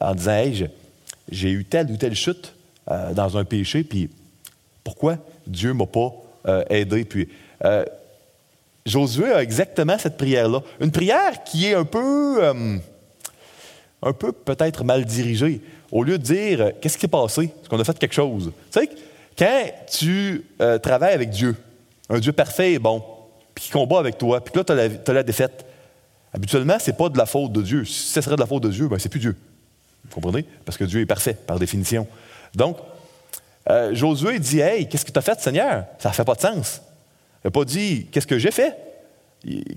[0.00, 0.68] en disant Hey,
[1.30, 2.54] j'ai eu telle ou telle chute
[3.14, 4.08] dans un péché, puis
[4.84, 6.12] pourquoi Dieu m'a pas
[6.70, 7.04] aidé?
[7.04, 7.28] Puis
[8.84, 10.62] Josué a exactement cette prière-là.
[10.78, 12.38] Une prière qui est un peu,
[14.02, 15.60] un peu peut-être mal dirigée.
[15.90, 17.44] Au lieu de dire Qu'est-ce qui s'est passé?
[17.44, 18.52] Est-ce qu'on a fait quelque chose?
[18.72, 18.90] Tu sais,
[19.38, 20.44] quand tu
[20.82, 21.56] travailles avec Dieu,
[22.08, 23.02] un Dieu parfait et bon,
[23.54, 24.72] puis qui combat avec toi, puis là, tu
[25.10, 25.64] as, la défaite.
[26.32, 27.84] Habituellement, ce n'est pas de la faute de Dieu.
[27.84, 29.36] Si ce serait de la faute de Dieu, ben, c'est plus Dieu.
[30.04, 30.44] Vous comprenez?
[30.64, 32.06] Parce que Dieu est parfait, par définition.
[32.54, 32.76] Donc,
[33.70, 36.40] euh, Josué dit Hey, qu'est-ce que tu as fait, Seigneur Ça ne fait pas de
[36.40, 36.82] sens.
[37.42, 38.76] Il n'a pas dit Qu'est-ce que j'ai fait?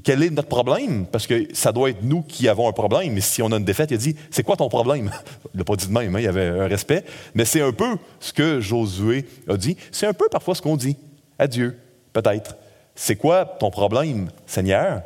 [0.03, 1.05] Quel est notre problème?
[1.05, 3.13] Parce que ça doit être nous qui avons un problème.
[3.13, 5.11] Mais si on a une défaite, il a dit C'est quoi ton problème?
[5.53, 7.03] Il n'a pas dit de même, hein, il y avait un respect.
[7.35, 9.75] Mais c'est un peu ce que Josué a dit.
[9.91, 10.95] C'est un peu parfois ce qu'on dit
[11.37, 11.77] à Dieu,
[12.13, 12.55] peut-être.
[12.95, 15.01] C'est quoi ton problème, Seigneur?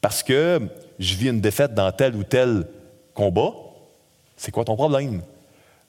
[0.00, 0.60] Parce que
[0.98, 2.66] je vis une défaite dans tel ou tel
[3.14, 3.52] combat.
[4.36, 5.22] C'est quoi ton problème?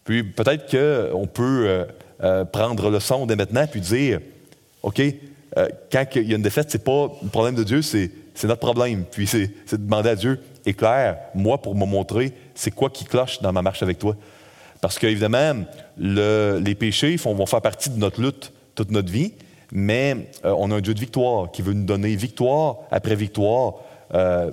[0.04, 1.86] Puis peut-être qu'on peut euh,
[2.24, 4.20] euh, prendre le son dès maintenant puis dire
[4.82, 5.02] OK,
[5.58, 8.12] euh, quand il y a une défaite, ce n'est pas le problème de Dieu, c'est,
[8.44, 9.04] notre problème.
[9.10, 13.42] Puis c'est, de demander à Dieu, éclaire, moi, pour me montrer c'est quoi qui cloche
[13.42, 14.16] dans ma marche avec toi.
[14.82, 15.66] Parce qu'évidemment,
[15.98, 19.34] les péchés vont faire partie de notre lutte toute notre vie
[19.72, 23.76] mais euh, on a un Dieu de victoire qui veut nous donner victoire après victoire
[24.14, 24.52] euh,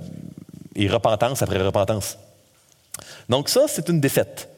[0.75, 2.17] et repentance après repentance.
[3.29, 4.49] Donc ça, c'est une défaite.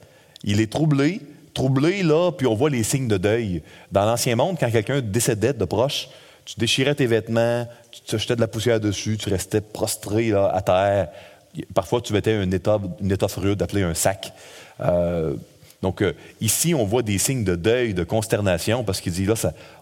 [0.44, 1.22] Il est troublé,
[1.54, 3.62] troublé là, puis on voit les signes de deuil.
[3.92, 6.10] Dans l'Ancien Monde, quand quelqu'un décédait de proche,
[6.50, 10.62] tu déchirais tes vêtements, tu te jetais de la poussière dessus, tu restais prostré à
[10.62, 11.10] terre.
[11.76, 14.34] Parfois, tu mettais une étoffe, une étoffe rude appelée un sac.
[14.82, 15.36] Euh,
[15.84, 19.36] donc, euh, ici, on voit des signes de deuil, de consternation, parce qu'il dit là,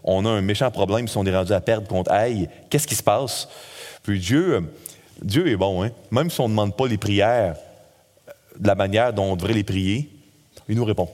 [0.03, 2.49] on a un méchant problème si on est rendu à perdre contre Aïe.
[2.69, 3.47] Qu'est-ce qui se passe?
[4.03, 4.61] Puis Dieu, euh,
[5.21, 5.91] Dieu est bon, hein?
[6.11, 7.55] même si on ne demande pas les prières
[8.59, 10.09] de la manière dont on devrait les prier,
[10.67, 11.07] il nous répond.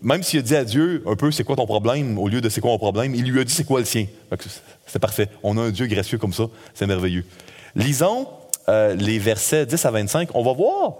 [0.00, 2.48] Même s'il a dit à Dieu un peu c'est quoi ton problème au lieu de
[2.48, 4.06] c'est quoi mon problème, il lui a dit c'est quoi le sien.
[4.86, 5.28] C'est parfait.
[5.42, 7.24] On a un Dieu gracieux comme ça, c'est merveilleux.
[7.76, 8.28] Lisons
[8.68, 10.30] euh, les versets 10 à 25.
[10.34, 10.94] On va voir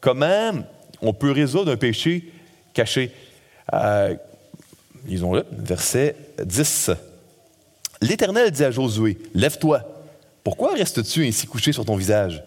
[0.00, 0.52] comment
[1.02, 2.32] on peut résoudre un péché
[2.72, 3.12] caché.
[3.74, 4.14] Euh,
[5.06, 6.90] Lisons-le, verset 10.
[8.02, 9.82] L'Éternel dit à Josué, Lève-toi.
[10.44, 12.42] Pourquoi restes-tu ainsi couché sur ton visage?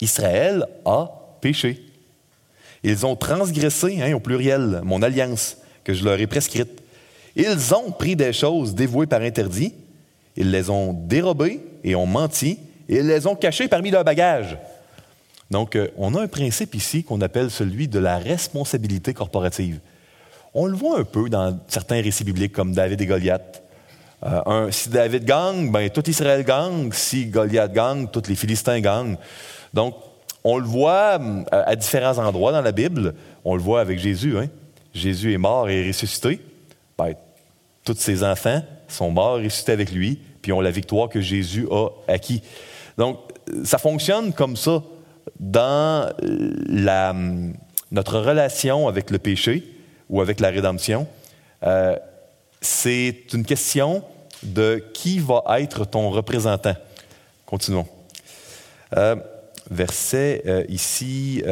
[0.00, 1.85] Israël a péché.
[2.82, 6.82] Ils ont transgressé, hein, au pluriel, mon alliance que je leur ai prescrite.
[7.34, 9.74] Ils ont pris des choses dévouées par interdit,
[10.36, 12.58] ils les ont dérobées et ont menti,
[12.88, 14.56] et ils les ont cachées parmi leurs bagages.
[15.50, 19.78] Donc, euh, on a un principe ici qu'on appelle celui de la responsabilité corporative.
[20.54, 23.62] On le voit un peu dans certains récits bibliques comme David et Goliath.
[24.24, 26.90] Euh, si David gagne, ben, tout Israël gagne.
[26.92, 29.16] Si Goliath gagne, tous les Philistins gagnent.
[29.74, 29.94] Donc,
[30.48, 33.14] on le voit euh, à différents endroits dans la Bible.
[33.44, 34.38] On le voit avec Jésus.
[34.38, 34.46] Hein.
[34.94, 36.40] Jésus est mort et ressuscité.
[36.96, 37.14] Ben,
[37.84, 41.66] tous ses enfants sont morts et ressuscités avec lui, puis ont la victoire que Jésus
[41.68, 42.42] a acquis.
[42.96, 43.18] Donc,
[43.64, 44.84] ça fonctionne comme ça
[45.40, 47.12] dans la,
[47.90, 49.64] notre relation avec le péché
[50.08, 51.08] ou avec la rédemption,
[51.64, 51.96] euh,
[52.60, 54.04] c'est une question
[54.44, 56.76] de qui va être ton représentant.
[57.46, 57.88] Continuons.
[58.96, 59.16] Euh,
[59.70, 61.42] verset euh, ici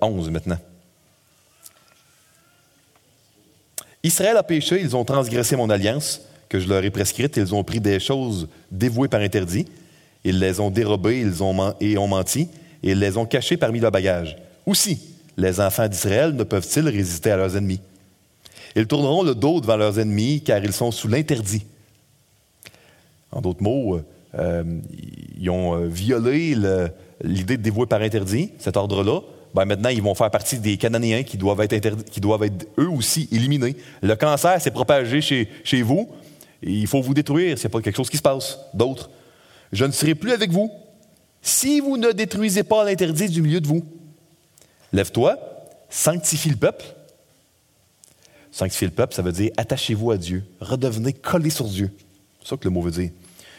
[0.00, 0.58] 11 maintenant.
[4.02, 7.64] Israël a péché, ils ont transgressé mon alliance que je leur ai prescrite, ils ont
[7.64, 9.66] pris des choses dévouées par interdit,
[10.24, 12.48] ils les ont dérobées ils ont et ont menti,
[12.82, 14.36] et ils les ont cachés parmi leurs bagages.
[14.64, 15.00] Aussi,
[15.36, 17.80] les enfants d'Israël ne peuvent-ils résister à leurs ennemis?
[18.76, 21.64] Ils tourneront le dos devant leurs ennemis car ils sont sous l'interdit.
[23.30, 24.00] En d'autres mots,
[24.34, 24.64] euh,
[25.40, 26.54] ils ont euh, violé
[27.22, 29.20] l'idée de dévouer par interdit, cet ordre-là.
[29.54, 32.88] Ben maintenant, ils vont faire partie des Cananéens qui doivent être, qui doivent être eux
[32.88, 33.76] aussi éliminés.
[34.02, 36.10] Le cancer s'est propagé chez, chez vous.
[36.62, 37.58] Il faut vous détruire.
[37.58, 38.58] C'est pas quelque chose qui se passe.
[38.74, 39.10] D'autres.
[39.72, 40.70] Je ne serai plus avec vous
[41.40, 43.84] si vous ne détruisez pas l'interdit du milieu de vous.
[44.92, 45.38] Lève-toi,
[45.88, 46.84] sanctifie le peuple.
[48.50, 51.90] Sanctifier le peuple, ça veut dire attachez-vous à Dieu, redevenez collés sur Dieu.
[52.42, 53.10] C'est ça que le mot veut dire.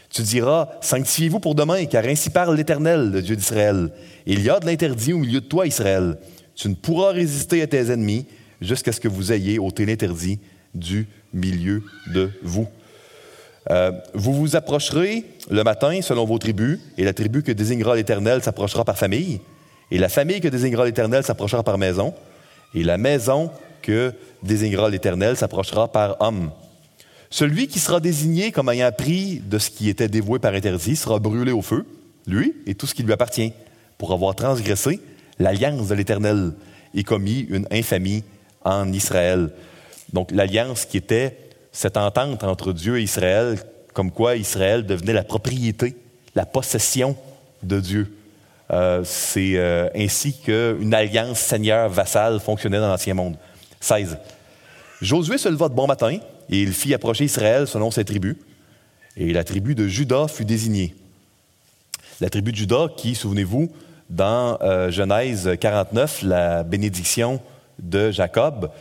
[0.10, 3.92] Tu diras, sanctifiez-vous pour demain, car ainsi parle l'Éternel, le Dieu d'Israël.
[4.26, 6.18] Il y a de l'interdit au milieu de toi, Israël.
[6.56, 8.26] Tu ne pourras résister à tes ennemis.
[8.62, 10.40] jusqu'à ce que vous ayez ôté l'interdit
[10.74, 11.82] du milieu
[12.14, 12.68] de vous.
[13.70, 18.42] Euh, vous vous approcherez le matin selon vos tribus, et la tribu que désignera l'Éternel
[18.42, 19.40] s'approchera par famille,
[19.92, 22.14] et la famille que désignera l'Éternel s'approchera par maison,
[22.74, 26.52] et la maison que désignera l'Éternel s'approchera par homme.
[27.30, 31.20] Celui qui sera désigné comme ayant pris de ce qui était dévoué par interdit sera
[31.20, 31.86] brûlé au feu,
[32.26, 33.54] lui et tout ce qui lui appartient,
[33.98, 35.00] pour avoir transgressé
[35.38, 36.54] l'alliance de l'Éternel
[36.96, 38.24] et commis une infamie
[38.64, 39.52] en Israël.
[40.12, 41.38] Donc l'alliance qui était
[41.72, 43.60] cette entente entre Dieu et Israël,
[43.94, 45.96] comme quoi Israël devenait la propriété,
[46.34, 47.16] la possession
[47.62, 48.16] de Dieu.
[48.72, 53.36] Euh, c'est euh, ainsi qu'une alliance seigneur-vassal fonctionnait dans l'Ancien Monde.
[53.80, 54.18] 16.
[55.02, 56.18] Josué se leva de bon matin
[56.50, 58.36] et il fit approcher Israël selon ses tribus.
[59.18, 60.96] Et la tribu de Juda fut désignée.
[62.22, 63.72] La tribu de Juda, qui, souvenez-vous,
[64.10, 67.42] dans euh, Genèse 49, la bénédiction
[67.80, 68.72] de Jacob,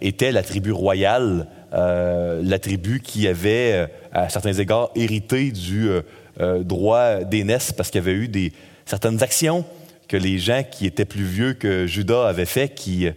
[0.00, 5.88] était la tribu royale euh, la tribu qui avait, euh, à certains égards, hérité du
[5.88, 8.30] euh, droit d'aînesse parce qu'il y avait eu
[8.86, 9.64] certaines actions
[10.06, 13.08] que les gens qui étaient plus vieux que Judas avaient fait qui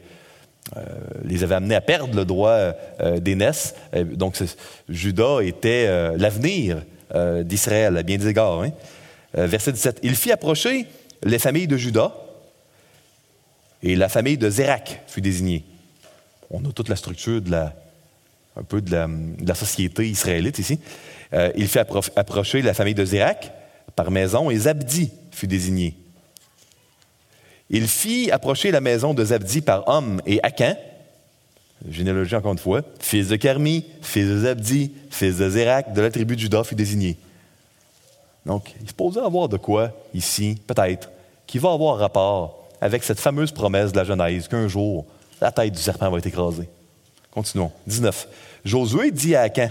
[1.23, 2.57] les avaient amenés à perdre le droit
[3.19, 3.75] d'aînesse.
[4.13, 4.37] donc,
[4.89, 6.83] Judas était l'avenir
[7.43, 8.61] d'Israël, à bien des égards.
[8.61, 8.71] Hein.
[9.33, 9.99] verset 17.
[10.03, 10.85] Il fit approcher
[11.23, 12.13] les familles de Judas
[13.83, 15.63] et la famille de Zérak fut désignée.
[16.49, 20.79] On a toute la structure de la, société israélite ici.
[21.33, 23.51] Euh, il fait approcher la famille de Zérak
[23.95, 25.95] par maison et Zabdi fut désigné.
[27.69, 30.75] Il fit approcher la maison de Zabdi par homme et Akan,
[31.89, 36.09] généalogie encore une fois, fils de Carmi, fils de Zabdi, fils de Zérak, de la
[36.09, 37.17] tribu de Juda fut désigné.
[38.45, 41.09] Donc, il se posait avoir de quoi ici, peut-être,
[41.45, 45.05] qui va avoir rapport avec cette fameuse promesse de la Genèse qu'un jour,
[45.41, 46.69] la tête du serpent va être écrasée.
[47.31, 47.71] Continuons.
[47.87, 48.27] 19.
[48.63, 49.69] Josué dit à Akan,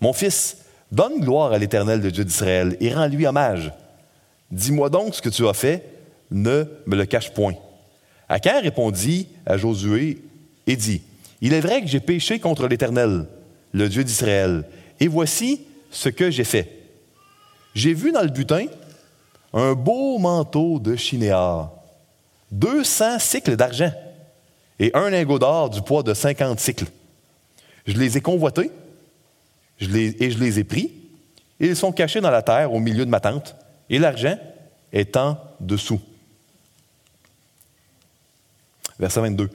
[0.00, 0.58] Mon fils,
[0.90, 3.72] donne gloire à l'Éternel de Dieu d'Israël et rends-lui hommage.
[4.50, 5.84] Dis-moi donc ce que tu as fait,
[6.30, 7.54] ne me le cache point.
[8.28, 10.18] Akan répondit à Josué
[10.66, 11.02] et dit,
[11.40, 13.26] Il est vrai que j'ai péché contre l'Éternel,
[13.72, 14.64] le Dieu d'Israël,
[15.00, 16.78] et voici ce que j'ai fait.
[17.74, 18.66] J'ai vu dans le butin
[19.52, 21.72] un beau manteau de chinéar,
[22.52, 23.92] 200 cycles d'argent
[24.78, 26.86] et un lingot d'or du poids de 50 cycles.
[27.86, 28.70] Je les ai convoités
[29.80, 30.92] et je les ai pris,
[31.60, 33.56] et ils sont cachés dans la terre au milieu de ma tente,
[33.88, 34.36] et l'argent
[34.92, 36.00] est en dessous.
[38.98, 39.48] Verset 22.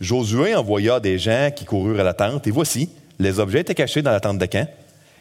[0.00, 4.02] Josué envoya des gens qui coururent à la tente, et voici, les objets étaient cachés
[4.02, 4.66] dans la tente d'Acan,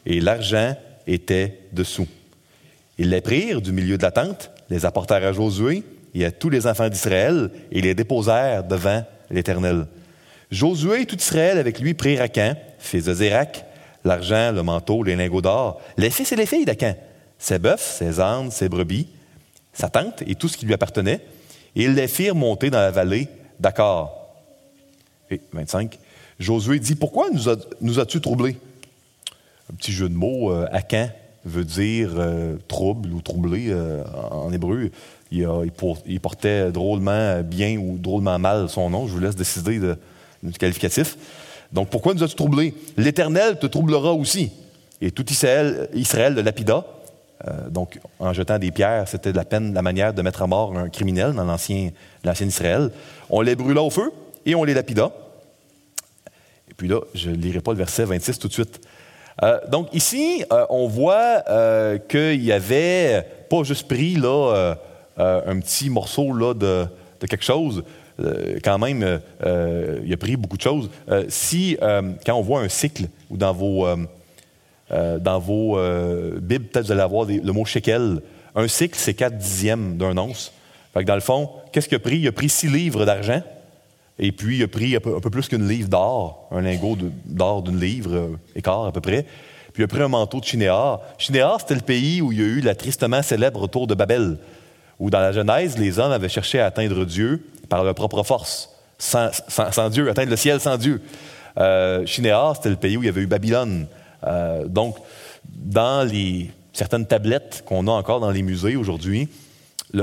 [0.06, 0.76] et l'argent
[1.08, 2.08] était dessous.
[2.98, 5.84] Ils les prirent du milieu de la tente, les apportèrent à Josué
[6.14, 9.88] et à tous les enfants d'Israël, et les déposèrent devant l'Éternel.
[10.52, 13.66] Josué et tout Israël avec lui prirent Acan, fils de Zérak,
[14.04, 16.96] l'argent, le manteau, les lingots d'or, les fils et les filles d'Acan,
[17.38, 19.08] ses bœufs, ses ânes, ses brebis,
[19.74, 21.22] sa tente et tout ce qui lui appartenait,
[21.78, 23.28] et ils les firent monter dans la vallée
[23.60, 24.34] d'Accor.
[25.30, 26.00] Et 25.
[26.40, 27.28] Josué dit Pourquoi
[27.82, 28.58] nous, as-tu troublés?
[29.72, 31.10] Un petit jeu de mots, euh, Acan
[31.46, 34.90] veut dire euh, trouble ou troublé euh, en hébreu.
[35.32, 35.46] Il,
[36.20, 39.06] portait drôlement bien ou drôlement mal son nom.
[39.06, 39.98] Je vous laisse décider de,
[40.42, 41.16] du qualificatif.
[41.72, 42.74] Donc, pourquoi nous as-tu troublés?
[42.98, 44.50] L'Éternel te troublera aussi.
[45.00, 46.84] Et tout Israël, Israël le lapida.
[47.46, 50.76] Euh, donc, en jetant des pierres, c'était la peine, la manière de mettre à mort
[50.78, 51.92] un criminel dans l'ancien,
[52.42, 52.90] Israël.
[53.30, 54.12] On les brûla au feu
[54.46, 55.12] et on les lapida.
[56.70, 58.82] Et puis là, je ne lirai pas le verset 26 tout de suite.
[59.44, 61.44] Euh, donc, ici, euh, on voit
[62.10, 64.76] qu'il y avait pas juste pris là,
[65.18, 66.88] un petit morceau là, de,
[67.28, 67.84] quelque chose,
[68.64, 70.90] quand même, il a pris beaucoup de choses.
[71.30, 73.86] si, quand on voit un cycle, ou dans vos,
[74.90, 75.78] dans vos
[76.40, 78.22] Bibles, peut-être vous allez avoir le mot shekel,
[78.56, 80.52] un cycle, c'est 4 dixièmes d'un once.
[80.96, 82.18] Dans le fond, qu'est-ce qu'il a pris?
[82.18, 83.42] Il a pris 6 livres d'argent,
[84.20, 87.80] et puis il a pris un peu, plus qu'une livre d'or, un lingot d'or d'une
[87.80, 89.26] livre, écart à peu près.
[89.74, 91.02] Puis il a pris un manteau de Chinéar.
[91.20, 94.38] Chinéar, c'était le pays où il y a eu la tristement célèbre retour de Babel,
[94.98, 98.72] où dans la Genèse, les hommes avaient cherché à atteindre Dieu, par leur propre force,
[98.98, 99.30] sans,
[99.92, 101.00] Dieu, atteindre le ciel sans Dieu.
[101.60, 103.86] Euh, Chinéar, c'était le pays où il y avait eu Babylone.
[104.26, 104.98] Euh, donc,
[105.46, 106.10] dans
[106.74, 109.30] certaines tablettes qu'on a encore dans les musées aujourd'hui,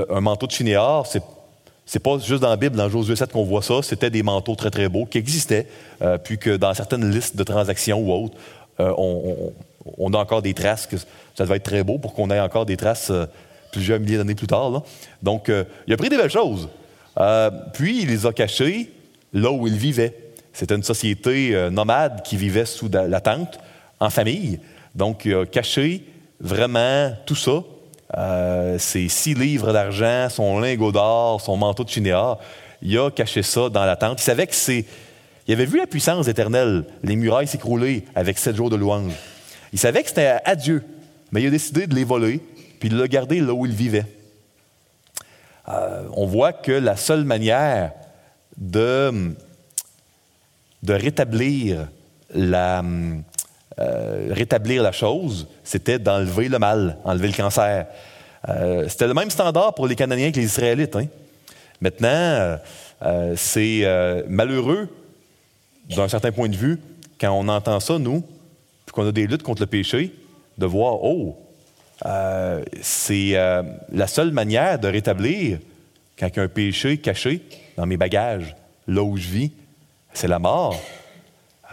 [0.09, 1.23] un manteau de Chinéar, c'est
[1.87, 4.55] c'est pas juste dans la Bible, dans Josué 7 qu'on voit ça, c'était des manteaux
[4.55, 5.67] très très beaux qui existaient,
[6.01, 8.33] euh, puis que dans certaines listes de transactions ou autres,
[8.79, 8.91] euh,
[9.97, 12.65] on, a encore des traces que ça devait être très beau pour qu'on ait encore
[12.65, 13.11] des traces
[13.71, 14.81] plusieurs milliers d'années plus tard.
[15.21, 15.51] Donc,
[15.85, 16.69] il a pris des belles choses.
[17.73, 18.91] Puis il les a cachés
[19.31, 20.17] là où il vivait.
[20.53, 23.59] C'était une société nomade qui vivait sous la tente,
[24.05, 24.59] en famille.
[24.93, 26.05] Donc, il a caché
[26.39, 27.63] vraiment tout ça.
[28.17, 32.37] Euh, ses six livres d'argent, son lingot d'or, son manteau de chinéa.
[32.81, 34.21] Il a caché ça dans la tente.
[34.21, 34.85] Il savait que c'est.
[35.47, 39.13] Il avait vu la puissance éternelle, les murailles s'écrouler avec sept jours de louange.
[39.73, 40.83] Il savait que c'était à Dieu,
[41.31, 42.41] mais il a décidé de les voler,
[42.79, 44.05] puis de le garder là où il vivait.
[45.67, 47.91] Euh, on voit que la seule manière
[48.57, 49.35] de,
[50.81, 51.87] de rétablir,
[52.33, 52.83] la,
[53.79, 57.87] euh, rétablir la chose, c'était d'enlever le mal, enlever le cancer.
[58.47, 60.95] Euh, c'était le même standard pour les Canadiens que les Israélites.
[60.95, 61.07] Hein.
[61.81, 62.57] Maintenant,
[63.35, 63.83] c'est
[64.29, 64.87] malheureux,
[65.89, 66.79] d'un certain point de vue,
[67.19, 68.21] quand on entend ça, nous,
[68.85, 70.13] puis qu'on a des luttes contre le péché,
[70.57, 71.37] de voir, oh,
[72.05, 75.59] euh, c'est euh, la seule manière de rétablir
[76.19, 77.41] quand il y a un péché caché
[77.77, 78.55] dans mes bagages,
[78.87, 79.51] là où je vis,
[80.13, 80.79] c'est la mort.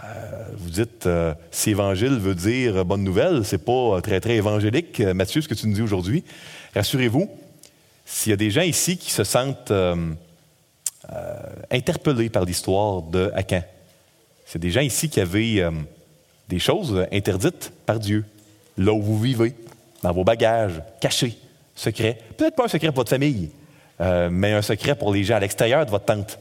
[0.05, 0.09] Euh,
[0.57, 1.09] vous dites,
[1.51, 5.67] si évangile veut dire bonne nouvelle, c'est pas très, très évangélique, Mathieu, ce que tu
[5.67, 6.25] nous dis aujourd'hui.
[6.75, 7.31] Rassurez-vous,
[8.05, 9.73] s'il y a des gens ici qui se sentent
[11.71, 13.63] interpellés par l'histoire de Hacan,
[14.45, 15.63] c'est des gens ici qui avaient
[16.49, 18.25] des choses interdites par Dieu,
[18.77, 19.55] là où vous vivez,
[20.03, 21.39] dans vos bagages, cachés,
[21.75, 22.19] secrets.
[22.37, 23.51] Peut-être pas un secret pour votre famille,
[24.01, 26.39] euh, mais un secret pour les gens à l'extérieur de votre tente.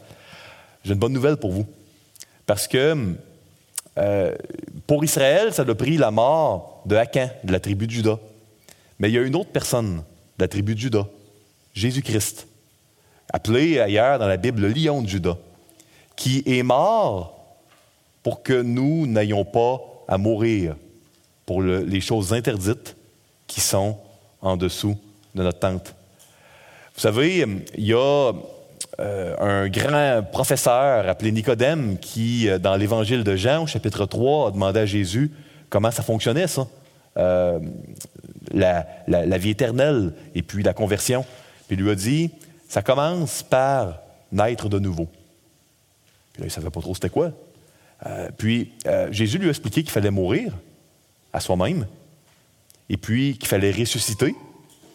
[0.84, 1.66] J'ai une bonne nouvelle pour vous.
[2.46, 3.16] Parce que
[3.98, 4.36] euh,
[4.88, 8.20] pour Israël, ça a pris la mort de Hacan, de la tribu de Juda.
[9.00, 9.98] Mais il y a une autre personne
[10.38, 11.08] de la tribu de Juda,
[11.74, 12.48] Jésus-Christ,
[13.32, 15.38] appelé ailleurs dans la Bible le lion de Juda,
[16.16, 17.58] qui est mort
[18.24, 20.76] pour que nous n'ayons pas à mourir
[21.46, 22.96] pour les choses interdites
[23.48, 23.98] qui sont
[24.42, 24.98] en dessous
[25.36, 25.96] de notre tente.
[26.96, 27.46] Vous savez,
[27.78, 28.34] il y a
[29.00, 34.50] euh, un grand professeur appelé Nicodème qui, euh, dans l'Évangile de Jean, au chapitre 3,
[34.50, 35.32] a demandé à Jésus
[35.70, 36.68] comment ça fonctionnait, ça,
[37.18, 37.60] euh,
[38.52, 41.26] la, vie éternelle et puis la conversion.
[41.68, 42.32] Puis il lui a dit,
[42.68, 44.02] ça commence par
[44.32, 45.08] naître de nouveau.
[46.34, 47.32] Puis là, il ne savait pas trop c'était quoi.
[48.38, 48.72] puis
[49.12, 50.54] Jésus lui a expliqué qu'il fallait mourir
[51.34, 51.88] à soi-même,
[52.90, 54.36] et puis qu'il fallait ressusciter,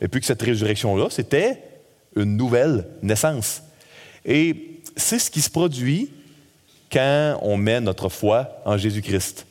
[0.00, 1.62] et puis que cette résurrection-là, c'était
[2.14, 3.62] une nouvelle naissance.
[4.26, 6.10] Et c'est ce qui se produit
[6.92, 9.46] quand on met notre foi en Jésus-Christ.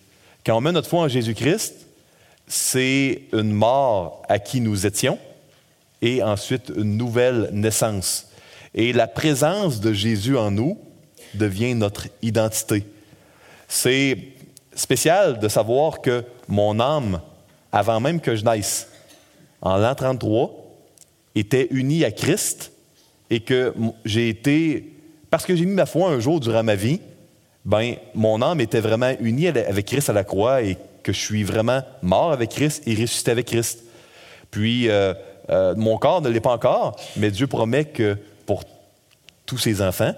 [0.45, 1.87] Quand on met notre foi en Jésus-Christ,
[2.45, 5.17] c'est une mort à qui nous étions
[6.01, 8.27] et ensuite une nouvelle naissance.
[8.73, 10.77] Et la présence de Jésus en nous
[11.33, 12.85] devient notre identité.
[13.67, 14.17] C'est
[14.75, 17.21] spécial de savoir que mon âme
[17.71, 18.87] avant même que je naisse,
[19.61, 20.51] en l'an 33,
[21.35, 22.71] était uni à Christ
[23.29, 24.93] et que j'ai été,
[25.29, 26.99] parce que j'ai mis ma foi un jour durant ma vie,
[27.65, 31.43] ben, mon âme était vraiment unie avec Christ à la croix et que je suis
[31.43, 33.83] vraiment mort avec Christ et ressuscité avec Christ.
[34.51, 35.13] Puis, euh,
[35.49, 38.63] euh, mon corps ne l'est pas encore, mais Dieu promet que pour
[39.45, 40.13] tous ses enfants,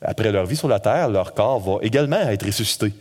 [0.00, 2.92] après leur vie sur la terre, leur corps va également être ressuscité.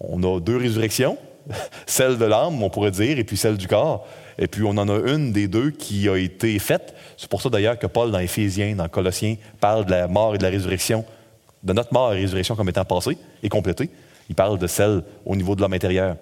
[0.00, 1.18] On a deux résurrections,
[1.86, 4.06] celle de l'âme, on pourrait dire, et puis celle du corps.
[4.38, 6.94] Et puis on en a une des deux qui a été faite.
[7.16, 10.38] C'est pour ça d'ailleurs que Paul, dans Éphésiens, dans Colossiens, parle de la mort et
[10.38, 11.04] de la résurrection,
[11.62, 13.90] de notre mort et résurrection comme étant passée et complétée.
[14.28, 16.16] Il parle de celle au niveau de l'homme intérieur.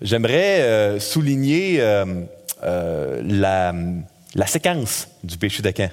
[0.00, 2.24] J'aimerais euh, souligner euh,
[2.62, 5.90] euh, la, séquence du péché d'Acan.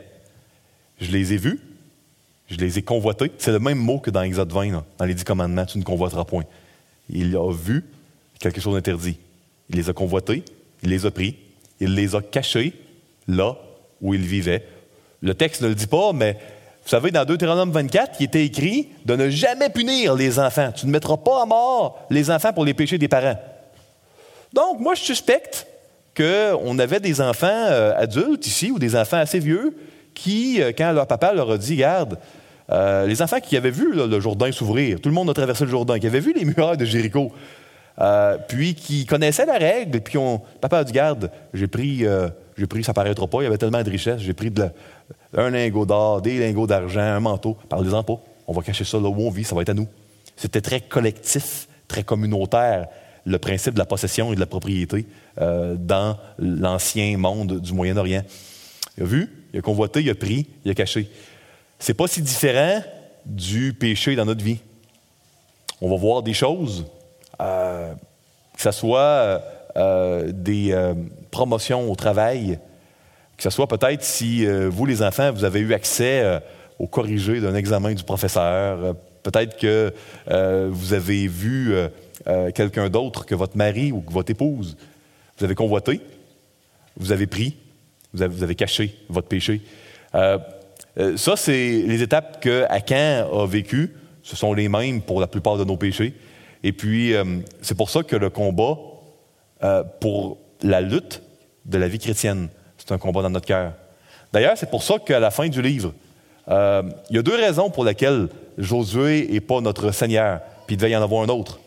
[0.99, 1.59] Je les ai vus,
[2.49, 3.31] je les ai convoités.
[3.37, 6.25] C'est le même mot que dans Exode 20, dans les dix commandements, tu ne convoiteras
[6.25, 6.43] point
[7.11, 7.85] il a vu
[8.39, 9.17] quelque chose d'interdit.
[9.69, 10.43] Il les a convoités,
[10.83, 11.35] il les a pris,
[11.79, 12.73] il les a cachés
[13.27, 13.57] là
[14.01, 14.65] où il vivait.
[15.21, 16.37] Le texte ne le dit pas, mais
[16.83, 20.71] vous savez, dans Deutéronome 24, il était écrit de ne jamais punir les enfants.
[20.75, 23.39] Tu ne mettras pas à mort les enfants pour les péchés des parents.
[24.51, 25.67] Donc, moi, je suspecte
[26.17, 29.75] qu'on avait des enfants euh, adultes ici ou des enfants assez vieux
[30.13, 32.17] qui, euh, quand leur papa leur a dit, garde,
[32.71, 35.71] euh, les enfants qui avaient vu le Jourdain s'ouvrir, tout le monde a traversé le
[35.71, 37.31] Jourdain, qui avaient vu les murailles de Jéricho,
[37.99, 42.29] euh, puis qui connaissaient la règle, puis on, papa a dit garde, j'ai pris, euh,
[42.69, 44.51] pris, ça paraîtra pas, il y avait tellement de richesses, j'ai pris
[45.35, 49.09] un lingot d'or, des lingots d'argent, un manteau, parlez-en pas, on va cacher ça là
[49.09, 49.87] où on vit, ça va être à nous.
[50.35, 52.87] C'était très collectif, très communautaire,
[53.25, 55.05] le principe de la possession et de la propriété
[55.37, 58.23] dans l'ancien monde du Moyen-Orient.
[58.97, 61.07] Il a vu, il a convoité, il a pris, il a caché
[61.81, 62.81] c'est pas si différent
[63.25, 64.59] du péché dans notre vie.
[65.81, 66.85] On va voir des choses,
[67.41, 67.93] euh,
[68.55, 69.39] que ce soit euh,
[69.77, 70.75] euh, des
[71.31, 72.59] promotions au travail,
[73.37, 76.41] que ce soit peut-être si vous, les enfants, vous avez eu accès
[76.77, 78.95] au corrigé d'un examen du professeur.
[79.23, 79.93] Peut-être que
[80.69, 81.73] vous avez vu
[82.53, 84.77] quelqu'un d'autre que votre mari ou que votre épouse.
[85.37, 86.01] Vous avez convoité,
[86.97, 87.57] vous avez pris,
[88.13, 89.61] vous avez, caché votre péché.
[90.13, 93.95] ça, c'est les étapes que Akan a vécues.
[94.21, 96.13] Ce sont les mêmes pour la plupart de nos péchés.
[96.63, 97.13] Et puis,
[97.61, 98.77] c'est pour ça que le combat
[99.99, 101.21] pour la lutte
[101.65, 103.73] de la vie chrétienne, c'est un combat dans notre cœur.
[104.33, 105.93] D'ailleurs, c'est pour ça qu'à la fin du livre,
[106.47, 110.77] euh, il y a deux raisons pour lesquelles Josué n'est pas notre Seigneur, puis il
[110.77, 111.59] devait y en avoir un autre.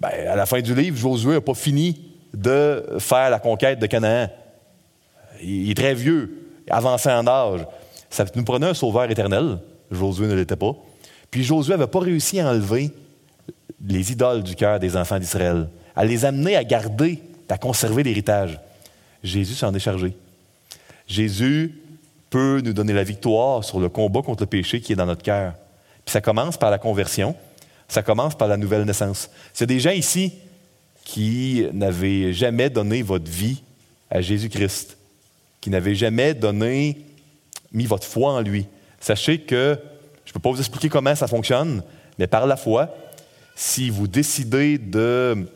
[0.00, 3.86] Ben, à la fin du livre, Josué n'a pas fini de faire la conquête de
[3.86, 4.28] Canaan.
[5.42, 7.66] Il est très vieux, avancé en âge.
[8.10, 9.58] Ça nous prenait un sauveur éternel.
[9.90, 10.72] Josué ne l'était pas.
[11.30, 12.90] Puis Josué n'avait pas réussi à enlever
[13.88, 18.58] les idoles du cœur des enfants d'Israël, à les amener à garder, à conserver l'héritage.
[19.22, 20.14] Jésus s'en est chargé.
[21.06, 21.80] Jésus
[22.30, 25.22] peut nous donner la victoire sur le combat contre le péché qui est dans notre
[25.22, 25.54] cœur.
[26.04, 27.34] Puis ça commence par la conversion,
[27.88, 29.30] ça commence par la nouvelle naissance.
[29.52, 30.32] C'est des gens ici
[31.04, 33.62] qui n'avaient jamais donné votre vie
[34.10, 34.96] à Jésus-Christ,
[35.60, 37.04] qui n'avaient jamais donné,
[37.72, 38.66] mis votre foi en lui.
[39.00, 39.78] Sachez que,
[40.24, 41.82] je ne peux pas vous expliquer comment ça fonctionne,
[42.18, 42.92] mais par la foi,
[43.56, 45.48] si vous décidez de...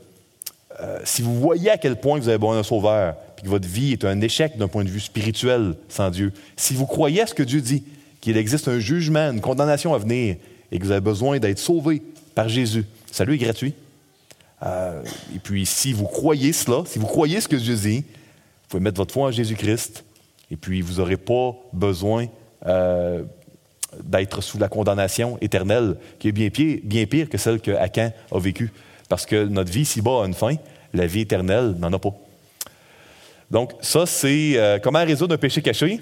[0.80, 3.92] Euh, si vous voyez à quel point vous avez besoin d'un sauveur, que votre vie
[3.92, 7.34] est un échec d'un point de vue spirituel sans Dieu, si vous croyez à ce
[7.34, 7.84] que Dieu dit,
[8.20, 10.36] qu'il existe un jugement, une condamnation à venir,
[10.72, 12.03] et que vous avez besoin d'être sauvé
[12.34, 13.74] par Jésus, salut est gratuit.
[14.62, 15.03] Euh,
[15.34, 18.82] et puis, si vous croyez cela, si vous croyez ce que Dieu dit, vous pouvez
[18.82, 20.05] mettre votre foi en Jésus-Christ,
[20.51, 22.26] et puis vous n'aurez pas besoin
[22.66, 23.22] euh,
[24.03, 28.38] d'être sous la condamnation éternelle, qui est bien pire, bien pire que celle que a
[28.38, 28.72] vécue.
[29.09, 30.55] Parce que notre vie ici-bas a une fin,
[30.95, 32.14] la vie éternelle n'en a pas.
[33.51, 36.01] Donc, ça, c'est euh, comment résoudre un péché caché?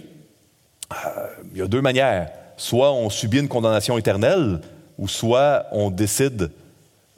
[0.92, 2.30] Euh, il y a deux manières.
[2.56, 4.60] Soit on subit une condamnation éternelle,
[4.98, 6.50] ou soit on décide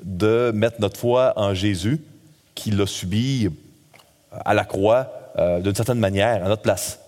[0.03, 2.01] de mettre notre foi en Jésus,
[2.55, 3.49] qui l'a subi
[4.31, 7.00] à la croix euh, d'une certaine manière, à notre place.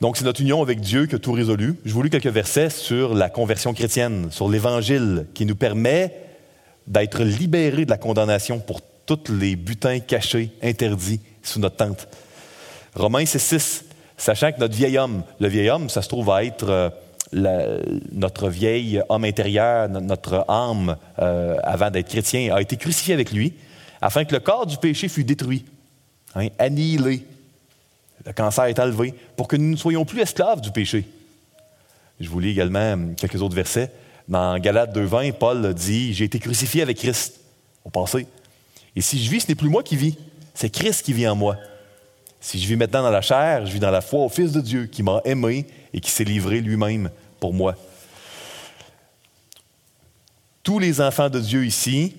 [0.00, 1.76] Donc, c'est notre union avec Dieu qui a tout résolu.
[1.84, 6.12] Je vous lis quelques versets sur la conversion chrétienne, sur l'Évangile, qui nous permet
[6.86, 12.08] d'être libérés de la condamnation pour tous les butins cachés, interdits sous notre tente.
[12.94, 13.84] Romains, c'est 6.
[14.16, 16.92] Sachant que notre vieil homme, le vieil homme, ça se trouve à être
[17.34, 17.80] euh,
[18.12, 23.54] notre vieil homme intérieur, notre âme, euh, avant d'être chrétien, a été crucifié avec lui,
[24.00, 25.64] afin que le corps du péché fût détruit,
[26.34, 27.24] hein, annihilé.
[28.26, 31.06] Le cancer est enlevé, pour que nous ne soyons plus esclaves du péché.
[32.20, 33.90] Je vous lis également quelques autres versets.
[34.28, 37.40] Dans Galates 2.20, Paul dit J'ai été crucifié avec Christ.
[37.84, 38.26] Au passé.
[38.96, 40.16] Et si je vis, ce n'est plus moi qui vis,
[40.54, 41.58] c'est Christ qui vit en moi.
[42.40, 44.60] Si je vis maintenant dans la chair, je vis dans la foi au Fils de
[44.60, 47.10] Dieu qui m'a aimé et qui s'est livré lui-même
[47.40, 47.74] pour moi.
[50.62, 52.16] Tous les enfants de Dieu ici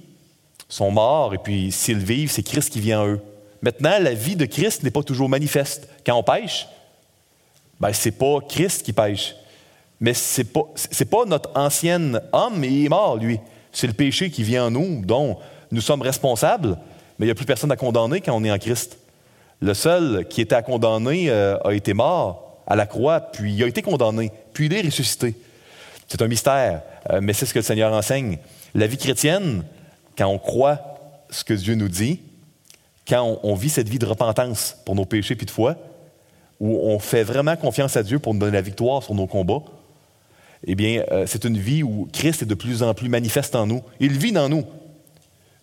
[0.69, 3.21] sont morts et puis s'ils vivent, c'est Christ qui vit en eux.
[3.61, 5.87] Maintenant, la vie de Christ n'est pas toujours manifeste.
[6.05, 6.67] Quand on pêche,
[7.79, 9.35] ben, ce n'est pas Christ qui pêche.
[9.99, 13.39] Mais ce n'est pas, notre ancien homme, il est mort, lui.
[13.71, 15.37] C'est le péché qui vit en nous, dont
[15.71, 16.77] nous sommes responsables,
[17.17, 18.97] mais il n'y a plus personne à condamner quand on est en Christ.
[19.61, 23.63] Le seul qui était à condamner euh, a été mort à la croix, puis il
[23.63, 25.35] a été condamné, puis il est ressuscité.
[26.07, 28.37] C'est un mystère, euh, mais c'est ce que le Seigneur enseigne.
[28.73, 29.63] La vie chrétienne,
[30.17, 30.79] quand on croit
[31.29, 32.19] ce que Dieu nous dit,
[33.07, 35.75] quand on, vit cette vie de repentance pour nos péchés puis de foi,
[36.59, 39.61] où on fait vraiment confiance à Dieu pour nous donner la victoire sur nos combats,
[40.65, 43.67] eh bien, euh, c'est une vie où Christ est de plus en plus manifeste en
[43.67, 43.83] nous.
[43.99, 44.65] Il vit dans nous.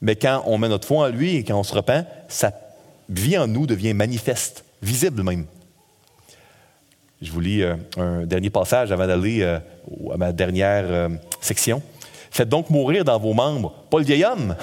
[0.01, 2.53] Mais quand on met notre foi en lui et quand on se repent, sa
[3.09, 5.47] vie en nous devient manifeste, visible même.
[7.20, 9.59] Je vous lis euh, un dernier passage avant d'aller euh,
[10.12, 11.09] à ma dernière
[11.40, 11.82] section.
[12.30, 14.57] Faites donc mourir dans vos membres, pas le vieil homme,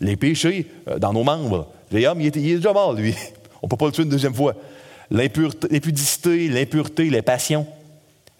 [0.00, 0.66] les péchés
[0.98, 1.68] dans nos membres.
[1.92, 3.14] Homme, il est, déjà mort, lui.
[3.62, 4.54] On ne peut pas le tuer une deuxième fois.
[5.10, 7.66] L'impudicité, l'impureté, les passions,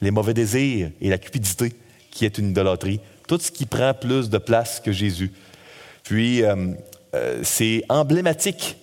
[0.00, 1.72] les mauvais désirs et la cupidité,
[2.10, 3.00] qui est une idolâtrie.
[3.26, 5.32] Tout ce qui prend plus de place que Jésus.
[6.04, 6.72] Puis, euh,
[7.14, 8.76] euh, c'est emblématique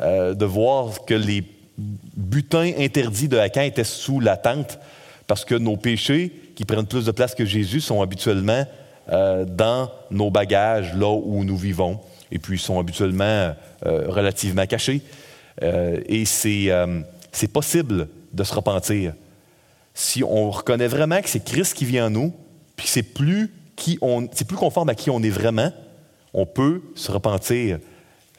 [0.00, 1.44] euh, de voir que les
[1.76, 4.78] butins interdits de Hacan étaient sous la tente,
[5.26, 8.64] parce que nos péchés, qui prennent plus de place que Jésus, sont habituellement
[9.10, 12.00] dans nos bagages, là où nous vivons,
[12.30, 13.54] et puis sont habituellement
[13.84, 15.00] relativement cachés.
[15.62, 19.14] et c'est possible de se repentir.
[19.94, 22.32] Si on reconnaît vraiment que c'est Christ qui vit en nous,
[22.76, 25.72] puis c'est plus, qui on, plus conforme à qui on est vraiment,
[26.32, 27.78] on peut se repentir,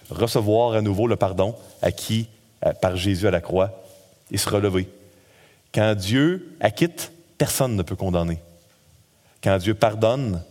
[0.09, 2.29] recevoir à nouveau le pardon acquis
[2.65, 3.83] euh, par Jésus à la croix
[4.31, 4.87] et se relever.
[5.73, 8.39] Quand Dieu acquitte personne ne peut condamner.
[9.43, 10.43] Quand Dieu pardonne,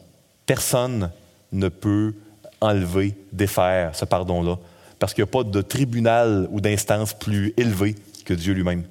[0.49, 1.11] personne
[1.53, 2.15] ne peut
[2.61, 4.57] enlever, défaire ce pardon-là,
[4.99, 7.95] parce qu'il n'y a pas de tribunal ou d'instance plus élevée
[8.25, 8.83] que Dieu lui-même.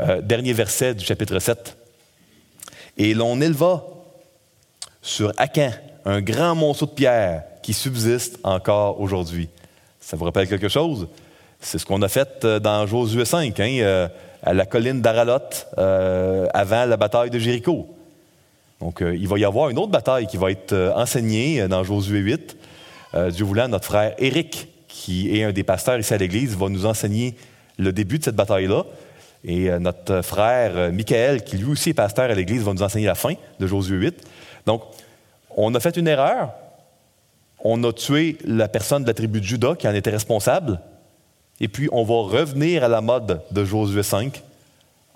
[0.00, 1.76] Euh, dernier verset du chapitre 7.
[2.98, 3.84] Et l'on éleva
[5.00, 5.70] sur Akan
[6.04, 9.48] un grand monceau de pierre qui subsiste encore aujourd'hui.
[10.00, 11.06] Ça vous rappelle quelque chose?
[11.60, 14.08] C'est ce qu'on a fait euh, dans Josué 5, hein, euh,
[14.42, 15.38] à la colline d'Aralot,
[16.52, 17.88] avant la bataille de Jéricho.
[18.84, 22.56] Donc, il va y avoir une autre bataille qui va être enseignée dans Josué 8.
[23.30, 26.84] Dieu voulant, notre frère Éric, qui est un des pasteurs ici à l'Église, va nous
[26.84, 27.34] enseigner
[27.78, 28.84] le début de cette bataille-là.
[29.44, 32.82] Et euh, notre frère euh, Michael, qui lui aussi est pasteur à l'Église, va nous
[32.82, 34.14] enseigner la fin de Josué 8.
[34.66, 34.82] Donc,
[35.56, 36.52] on a fait une erreur.
[37.58, 40.80] On a tué la personne de la tribu de Judas qui en était responsable.
[41.60, 44.42] Et puis, on va revenir à la mode de Josué 5.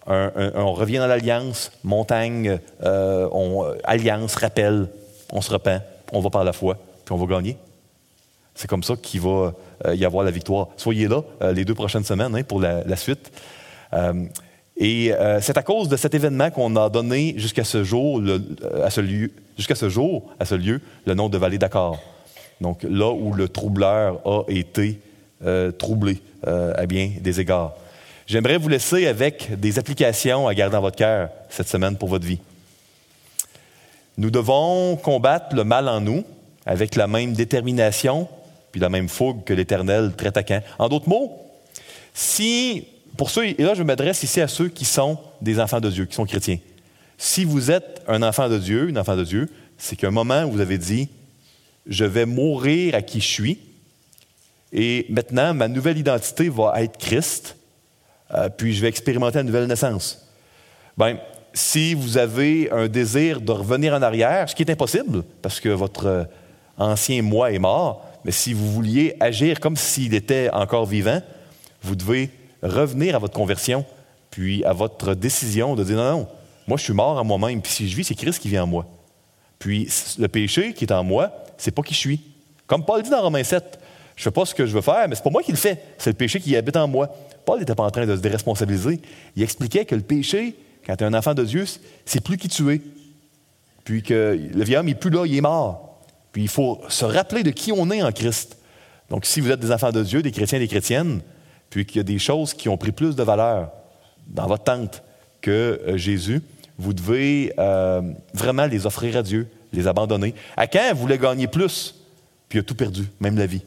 [0.09, 3.29] On revient dans l'alliance, montagne, euh,
[3.85, 4.89] alliance, rappel,
[5.33, 5.83] on se repent,
[6.13, 7.57] on va par la foi, puis on va gagner.
[8.55, 9.53] C'est comme ça qu'il va
[9.93, 10.69] y avoir la victoire.
[10.77, 13.31] Soyez là les deux prochaines semaines hein, pour la suite.
[13.93, 14.25] Euh,
[14.77, 18.39] et euh, c'est à cause de cet événement qu'on a donné jusqu'à ce jour, euh,
[18.85, 21.99] à ce lieu, jusqu'à ce jour, à ce lieu, le nom de vallée d'Accord.
[22.61, 25.01] Donc là où le troubleur a été
[25.79, 27.75] troublé à bien des égards.
[28.29, 32.27] J'aimerais vous laisser avec des applications à garder dans votre cœur cette semaine pour votre
[32.27, 32.41] vie.
[34.19, 36.25] Nous devons combattre le mal en nous
[36.67, 38.29] avec la même détermination
[38.71, 40.61] puis la même fougue que l'Éternel très taquin.
[40.79, 41.39] En d'autres mots,
[42.13, 42.85] si
[43.17, 46.05] pour ceux, et là je m'adresse ici à ceux qui sont des enfants de Dieu,
[46.05, 46.59] qui sont chrétiens.
[47.17, 49.49] Si vous êtes un enfant de Dieu, une enfant de Dieu,
[49.79, 51.09] c'est qu'un moment où vous avez dit,
[51.87, 53.59] je vais mourir à qui je suis,
[54.71, 57.55] et maintenant ma nouvelle identité va être Christ,
[58.35, 60.27] euh, puis je vais expérimenter une nouvelle naissance.
[60.97, 61.19] Ben,
[61.55, 65.69] si vous avez un désir de revenir en arrière, ce qui est impossible, parce que
[65.69, 66.25] votre euh,
[66.77, 71.21] ancien moi est mort, mais si vous vouliez agir comme s'il était encore vivant,
[71.83, 72.31] vous devez
[72.63, 73.85] revenir à votre conversion,
[74.31, 76.29] puis à votre décision de dire non, non,
[76.67, 78.67] moi je suis mort à moi-même, puis si je vis, c'est Christ qui vit en
[78.67, 78.87] moi.
[79.59, 82.21] Puis le péché qui est en moi, c'est pas qui je suis.
[82.67, 83.79] Comme Paul dit dans Romains 7,
[84.19, 85.81] je fais pas ce que je veux faire, mais c'est pas moi qui le fais,
[85.97, 87.09] c'est le péché qui habite en moi.
[87.45, 89.01] Paul n'était pas en train de se déresponsabiliser.
[89.37, 91.65] Il expliquait que le péché, quand tu es un enfant de Dieu,
[92.05, 92.81] c'est plus qui tu es.
[93.85, 96.01] Puis que le vieil homme n'est plus là, il est mort.
[96.33, 98.59] Puis il faut se rappeler de qui on est en Christ.
[99.09, 101.21] Donc si vous êtes des enfants de Dieu, des chrétiens, des chrétiennes,
[101.71, 103.71] puis qu'il y a des choses qui ont pris plus de valeur
[104.27, 105.05] dans votre tente
[105.41, 106.43] que euh, Jésus,
[106.77, 108.03] vous devez euh,
[108.35, 110.35] vraiment les offrir à Dieu, les abandonner.
[110.57, 111.95] À quand vous voulez gagner plus,
[112.49, 113.63] puis il a tout perdu, même la vie.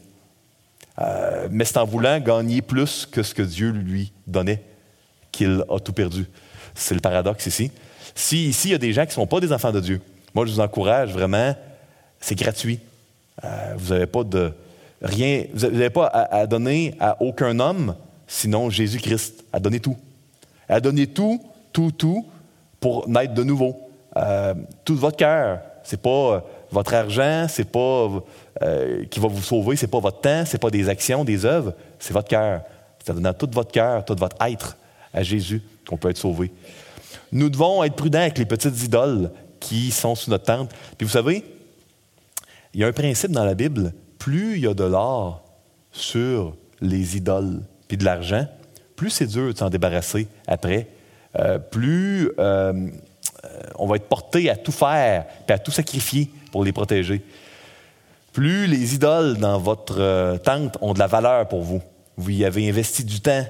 [1.02, 4.62] Euh, mais c'est en voulant gagner plus que ce que Dieu lui donnait
[5.30, 6.26] qu'il a tout perdu.
[6.74, 7.70] C'est le paradoxe ici.
[8.14, 10.00] Si ici, il y a des gens qui ne sont pas des enfants de Dieu,
[10.34, 11.54] moi, je vous encourage vraiment,
[12.20, 12.80] c'est gratuit.
[13.76, 14.52] vous n'avez pas de,
[15.02, 17.94] rien, vous n'avez pas à, donner à aucun homme,
[18.26, 19.96] sinon Jésus-Christ, à donner tout.
[20.68, 21.42] À donner tout,
[21.72, 22.26] tout, tout,
[22.80, 23.76] pour naître de nouveau.
[24.16, 25.60] Euh, tout votre cœur.
[25.84, 26.40] C'est pas euh,
[26.70, 28.08] votre argent, c'est pas
[28.62, 31.74] euh, qui va vous sauver, c'est pas votre temps, c'est pas des actions, des œuvres,
[31.98, 32.62] c'est votre cœur.
[33.04, 34.76] C'est donnant tout votre cœur, tout votre être
[35.12, 36.52] à Jésus qu'on peut être sauvé.
[37.32, 40.70] Nous devons être prudents avec les petites idoles qui sont sous notre tente.
[40.96, 41.44] Puis vous savez,
[42.74, 45.42] il y a un principe dans la Bible plus il y a de l'or
[45.90, 48.46] sur les idoles puis de l'argent,
[48.96, 50.86] plus c'est dur de s'en débarrasser après.
[51.38, 52.88] Euh, plus euh,
[53.76, 57.22] on va être porté à tout faire et à tout sacrifier pour les protéger.
[58.32, 61.82] Plus les idoles dans votre euh, tente ont de la valeur pour vous,
[62.16, 63.44] vous y avez investi du temps,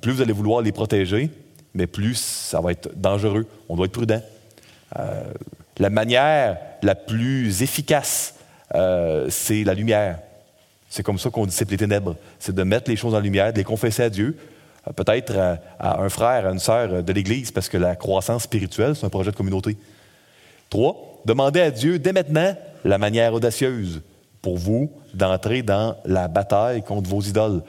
[0.00, 1.30] plus vous allez vouloir les protéger,
[1.74, 3.46] mais plus ça va être dangereux.
[3.68, 4.22] On doit être prudent.
[5.78, 8.34] la manière la plus efficace
[8.74, 10.18] euh, c'est la lumière.
[10.88, 12.16] C'est comme ça qu'on dissipe les ténèbres.
[12.38, 14.36] C'est de mettre les choses en lumière, de les confesser à Dieu,
[14.88, 15.34] euh, peut-être
[15.78, 19.10] à, un frère, à une sœur de l'Église, parce que la croissance spirituelle, c'est un
[19.10, 19.76] projet de communauté.
[20.70, 22.54] Trois, demandez à Dieu dès maintenant
[22.84, 24.02] la manière audacieuse
[24.40, 27.62] pour vous d'entrer dans la bataille contre vos idoles.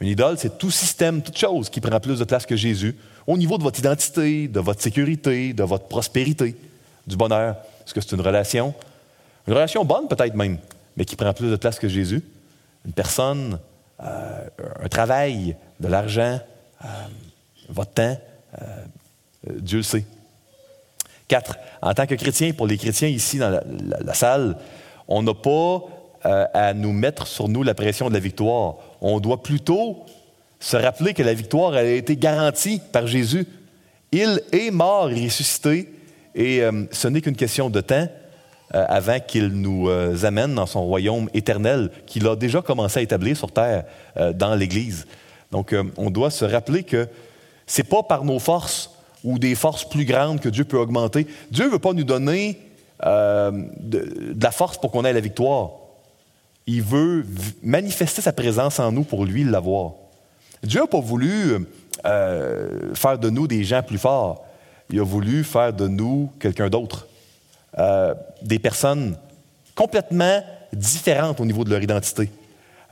[0.00, 2.96] Une idole, c'est tout système, toute chose qui prend plus de place que Jésus
[3.26, 6.56] au niveau de votre identité, de votre sécurité, de votre prospérité,
[7.06, 7.56] du bonheur.
[7.84, 8.74] Est-ce que c'est une relation?
[9.46, 10.58] Une relation bonne peut-être même,
[10.96, 12.22] mais qui prend plus de place que Jésus.
[12.86, 13.58] Une personne,
[14.02, 14.48] euh,
[14.82, 16.40] un travail, de l'argent,
[16.84, 16.88] euh,
[17.68, 18.18] votre temps,
[18.62, 18.64] euh,
[19.60, 20.04] Dieu le sait.
[21.28, 24.56] Quatre, en tant que chrétien, pour les chrétiens ici dans la, salle,
[25.06, 25.82] on n'a pas
[26.54, 28.76] à nous mettre sur nous la pression de la victoire.
[29.00, 30.04] On doit plutôt
[30.60, 33.46] se rappeler que la victoire a été garantie par Jésus
[34.12, 35.92] Il est mort et ressuscité,
[36.34, 38.08] et euh, ce n'est qu'une question de temps
[38.74, 43.02] euh, avant qu'il nous euh, amène dans son royaume éternel qu'il a déjà commencé à
[43.02, 43.84] établir sur terre
[44.34, 45.06] dans l'Église.
[45.50, 47.08] Donc, on doit se rappeler que
[47.66, 48.90] c'est pas par nos forces
[49.24, 51.26] ou des forces plus grandes que Dieu peut augmenter.
[51.50, 52.58] Dieu ne veut pas nous donner
[53.02, 55.70] de, de, la force pour qu'on ait la victoire.
[56.66, 57.24] Il veut
[57.62, 59.92] manifester sa présence en nous pour lui l'avoir.
[60.62, 61.66] Dieu n'a pas voulu
[62.04, 64.44] euh, faire de nous des gens plus forts.
[64.90, 67.06] Il a voulu faire de nous quelqu'un d'autre.
[67.78, 69.16] Euh, des personnes
[69.74, 70.42] complètement
[70.72, 72.30] différentes au niveau de leur identité.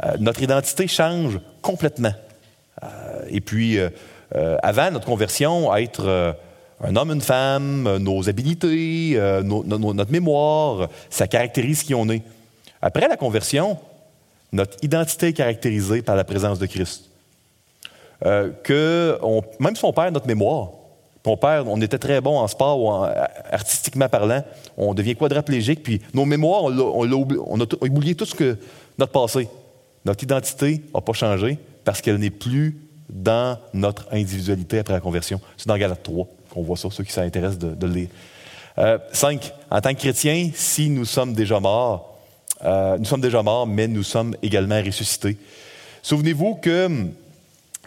[0.04, 2.12] Euh, notre identité change complètement.
[3.28, 3.78] et puis,
[4.32, 6.36] avant notre conversion, être
[6.82, 12.22] un homme, une femme, nos habilités, notre mémoire, ça caractérise qui on est.
[12.82, 13.78] Après la conversion,
[14.52, 17.10] notre identité est caractérisée par la présence de Christ.
[18.24, 19.18] Euh, que
[19.60, 20.70] même si on perd notre mémoire,
[21.28, 22.88] on perd, on était très bon en sport ou
[23.50, 24.44] artistiquement parlant,
[24.76, 28.56] on devient quadraplégique, puis nos mémoires, on, on, a, oublié tout ce que
[28.96, 29.48] notre passé.
[30.04, 32.78] Notre identité n'a pas changé parce qu'elle n'est plus
[33.08, 35.40] dans notre individualité après la conversion.
[35.56, 38.08] C'est dans Galate 3 qu'on voit ça, ceux qui s'intéressent de, le lire.
[38.78, 42.18] Euh, cinq, en tant que chrétiens, si nous sommes déjà morts,
[42.64, 45.36] euh, nous sommes déjà morts, mais nous sommes également ressuscités.
[46.02, 47.08] Souvenez-vous que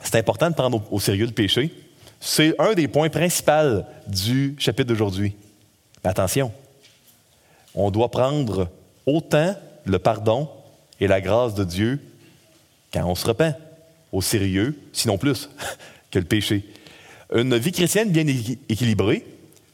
[0.04, 1.72] c'est important de prendre au, sérieux le péché.
[2.20, 5.36] C'est un des points principaux du chapitre d'aujourd'hui.
[6.04, 6.52] Mais attention,
[7.76, 8.70] on doit prendre
[9.06, 9.56] autant
[9.86, 10.50] le pardon
[11.00, 12.00] et la grâce de Dieu
[12.94, 13.54] quand on se repent,
[14.12, 15.49] au sérieux, sinon plus,
[16.12, 16.66] que le péché.
[17.34, 18.26] Une vie chrétienne bien
[18.70, 19.26] équilibrée,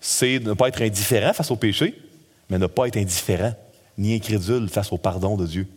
[0.02, 1.96] c'est ne pas être indifférent face au péché,
[2.50, 3.54] mais ne pas être indifférent
[3.98, 5.68] ni incrédule face au pardon de Dieu.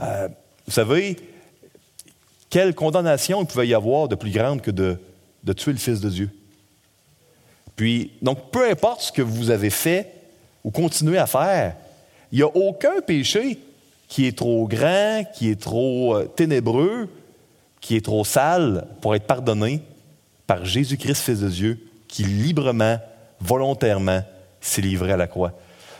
[0.00, 0.28] Euh,
[0.66, 1.16] vous savez,
[2.48, 4.98] quelle condamnation il pouvait y avoir de plus grande que de,
[5.54, 6.30] tuer le Fils de Dieu?
[7.74, 10.12] Puis, donc, peu importe ce que vous avez fait
[10.62, 11.76] ou continuez à faire,
[12.30, 13.58] il n'y a aucun péché
[14.06, 17.08] qui est trop grand, qui est trop euh, ténébreux,
[17.82, 19.82] qui est trop sale pour être pardonné
[20.46, 22.98] par Jésus-Christ, Fils de Dieu, qui librement,
[23.40, 24.22] volontairement
[24.60, 25.52] s'est livré à la croix.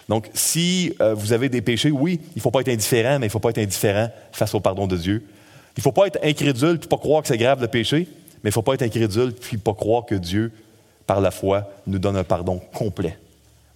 [0.08, 3.26] Donc, si euh, vous avez des péchés, oui, il ne faut pas être indifférent, mais
[3.26, 5.24] il ne faut pas être il face au pardon de Dieu.
[5.76, 8.08] Il ne faut pas être incrédule puis pas croire que c'est grave le péché,
[8.42, 10.52] mais il ne faut pas être incrédule puis pas croire que Dieu,
[11.06, 13.18] par la foi, nous donne un pardon complet.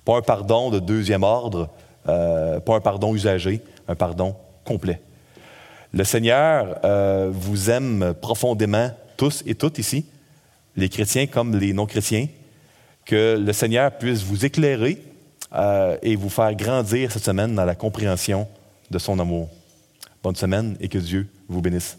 [0.05, 1.71] Pas un pardon de deuxième ordre,
[2.09, 5.01] euh, pas un pardon usagé, un pardon complet.
[5.97, 10.05] Le Seigneur euh, vous aime profondément, tous et toutes ici,
[10.77, 12.29] les chrétiens comme les non-chrétiens,
[13.07, 15.03] que le Seigneur puisse vous éclairer
[15.55, 18.47] euh, et vous faire grandir cette semaine dans la compréhension
[18.91, 19.49] de son amour.
[20.23, 21.95] Bonne semaine et que Dieu vous bénisse.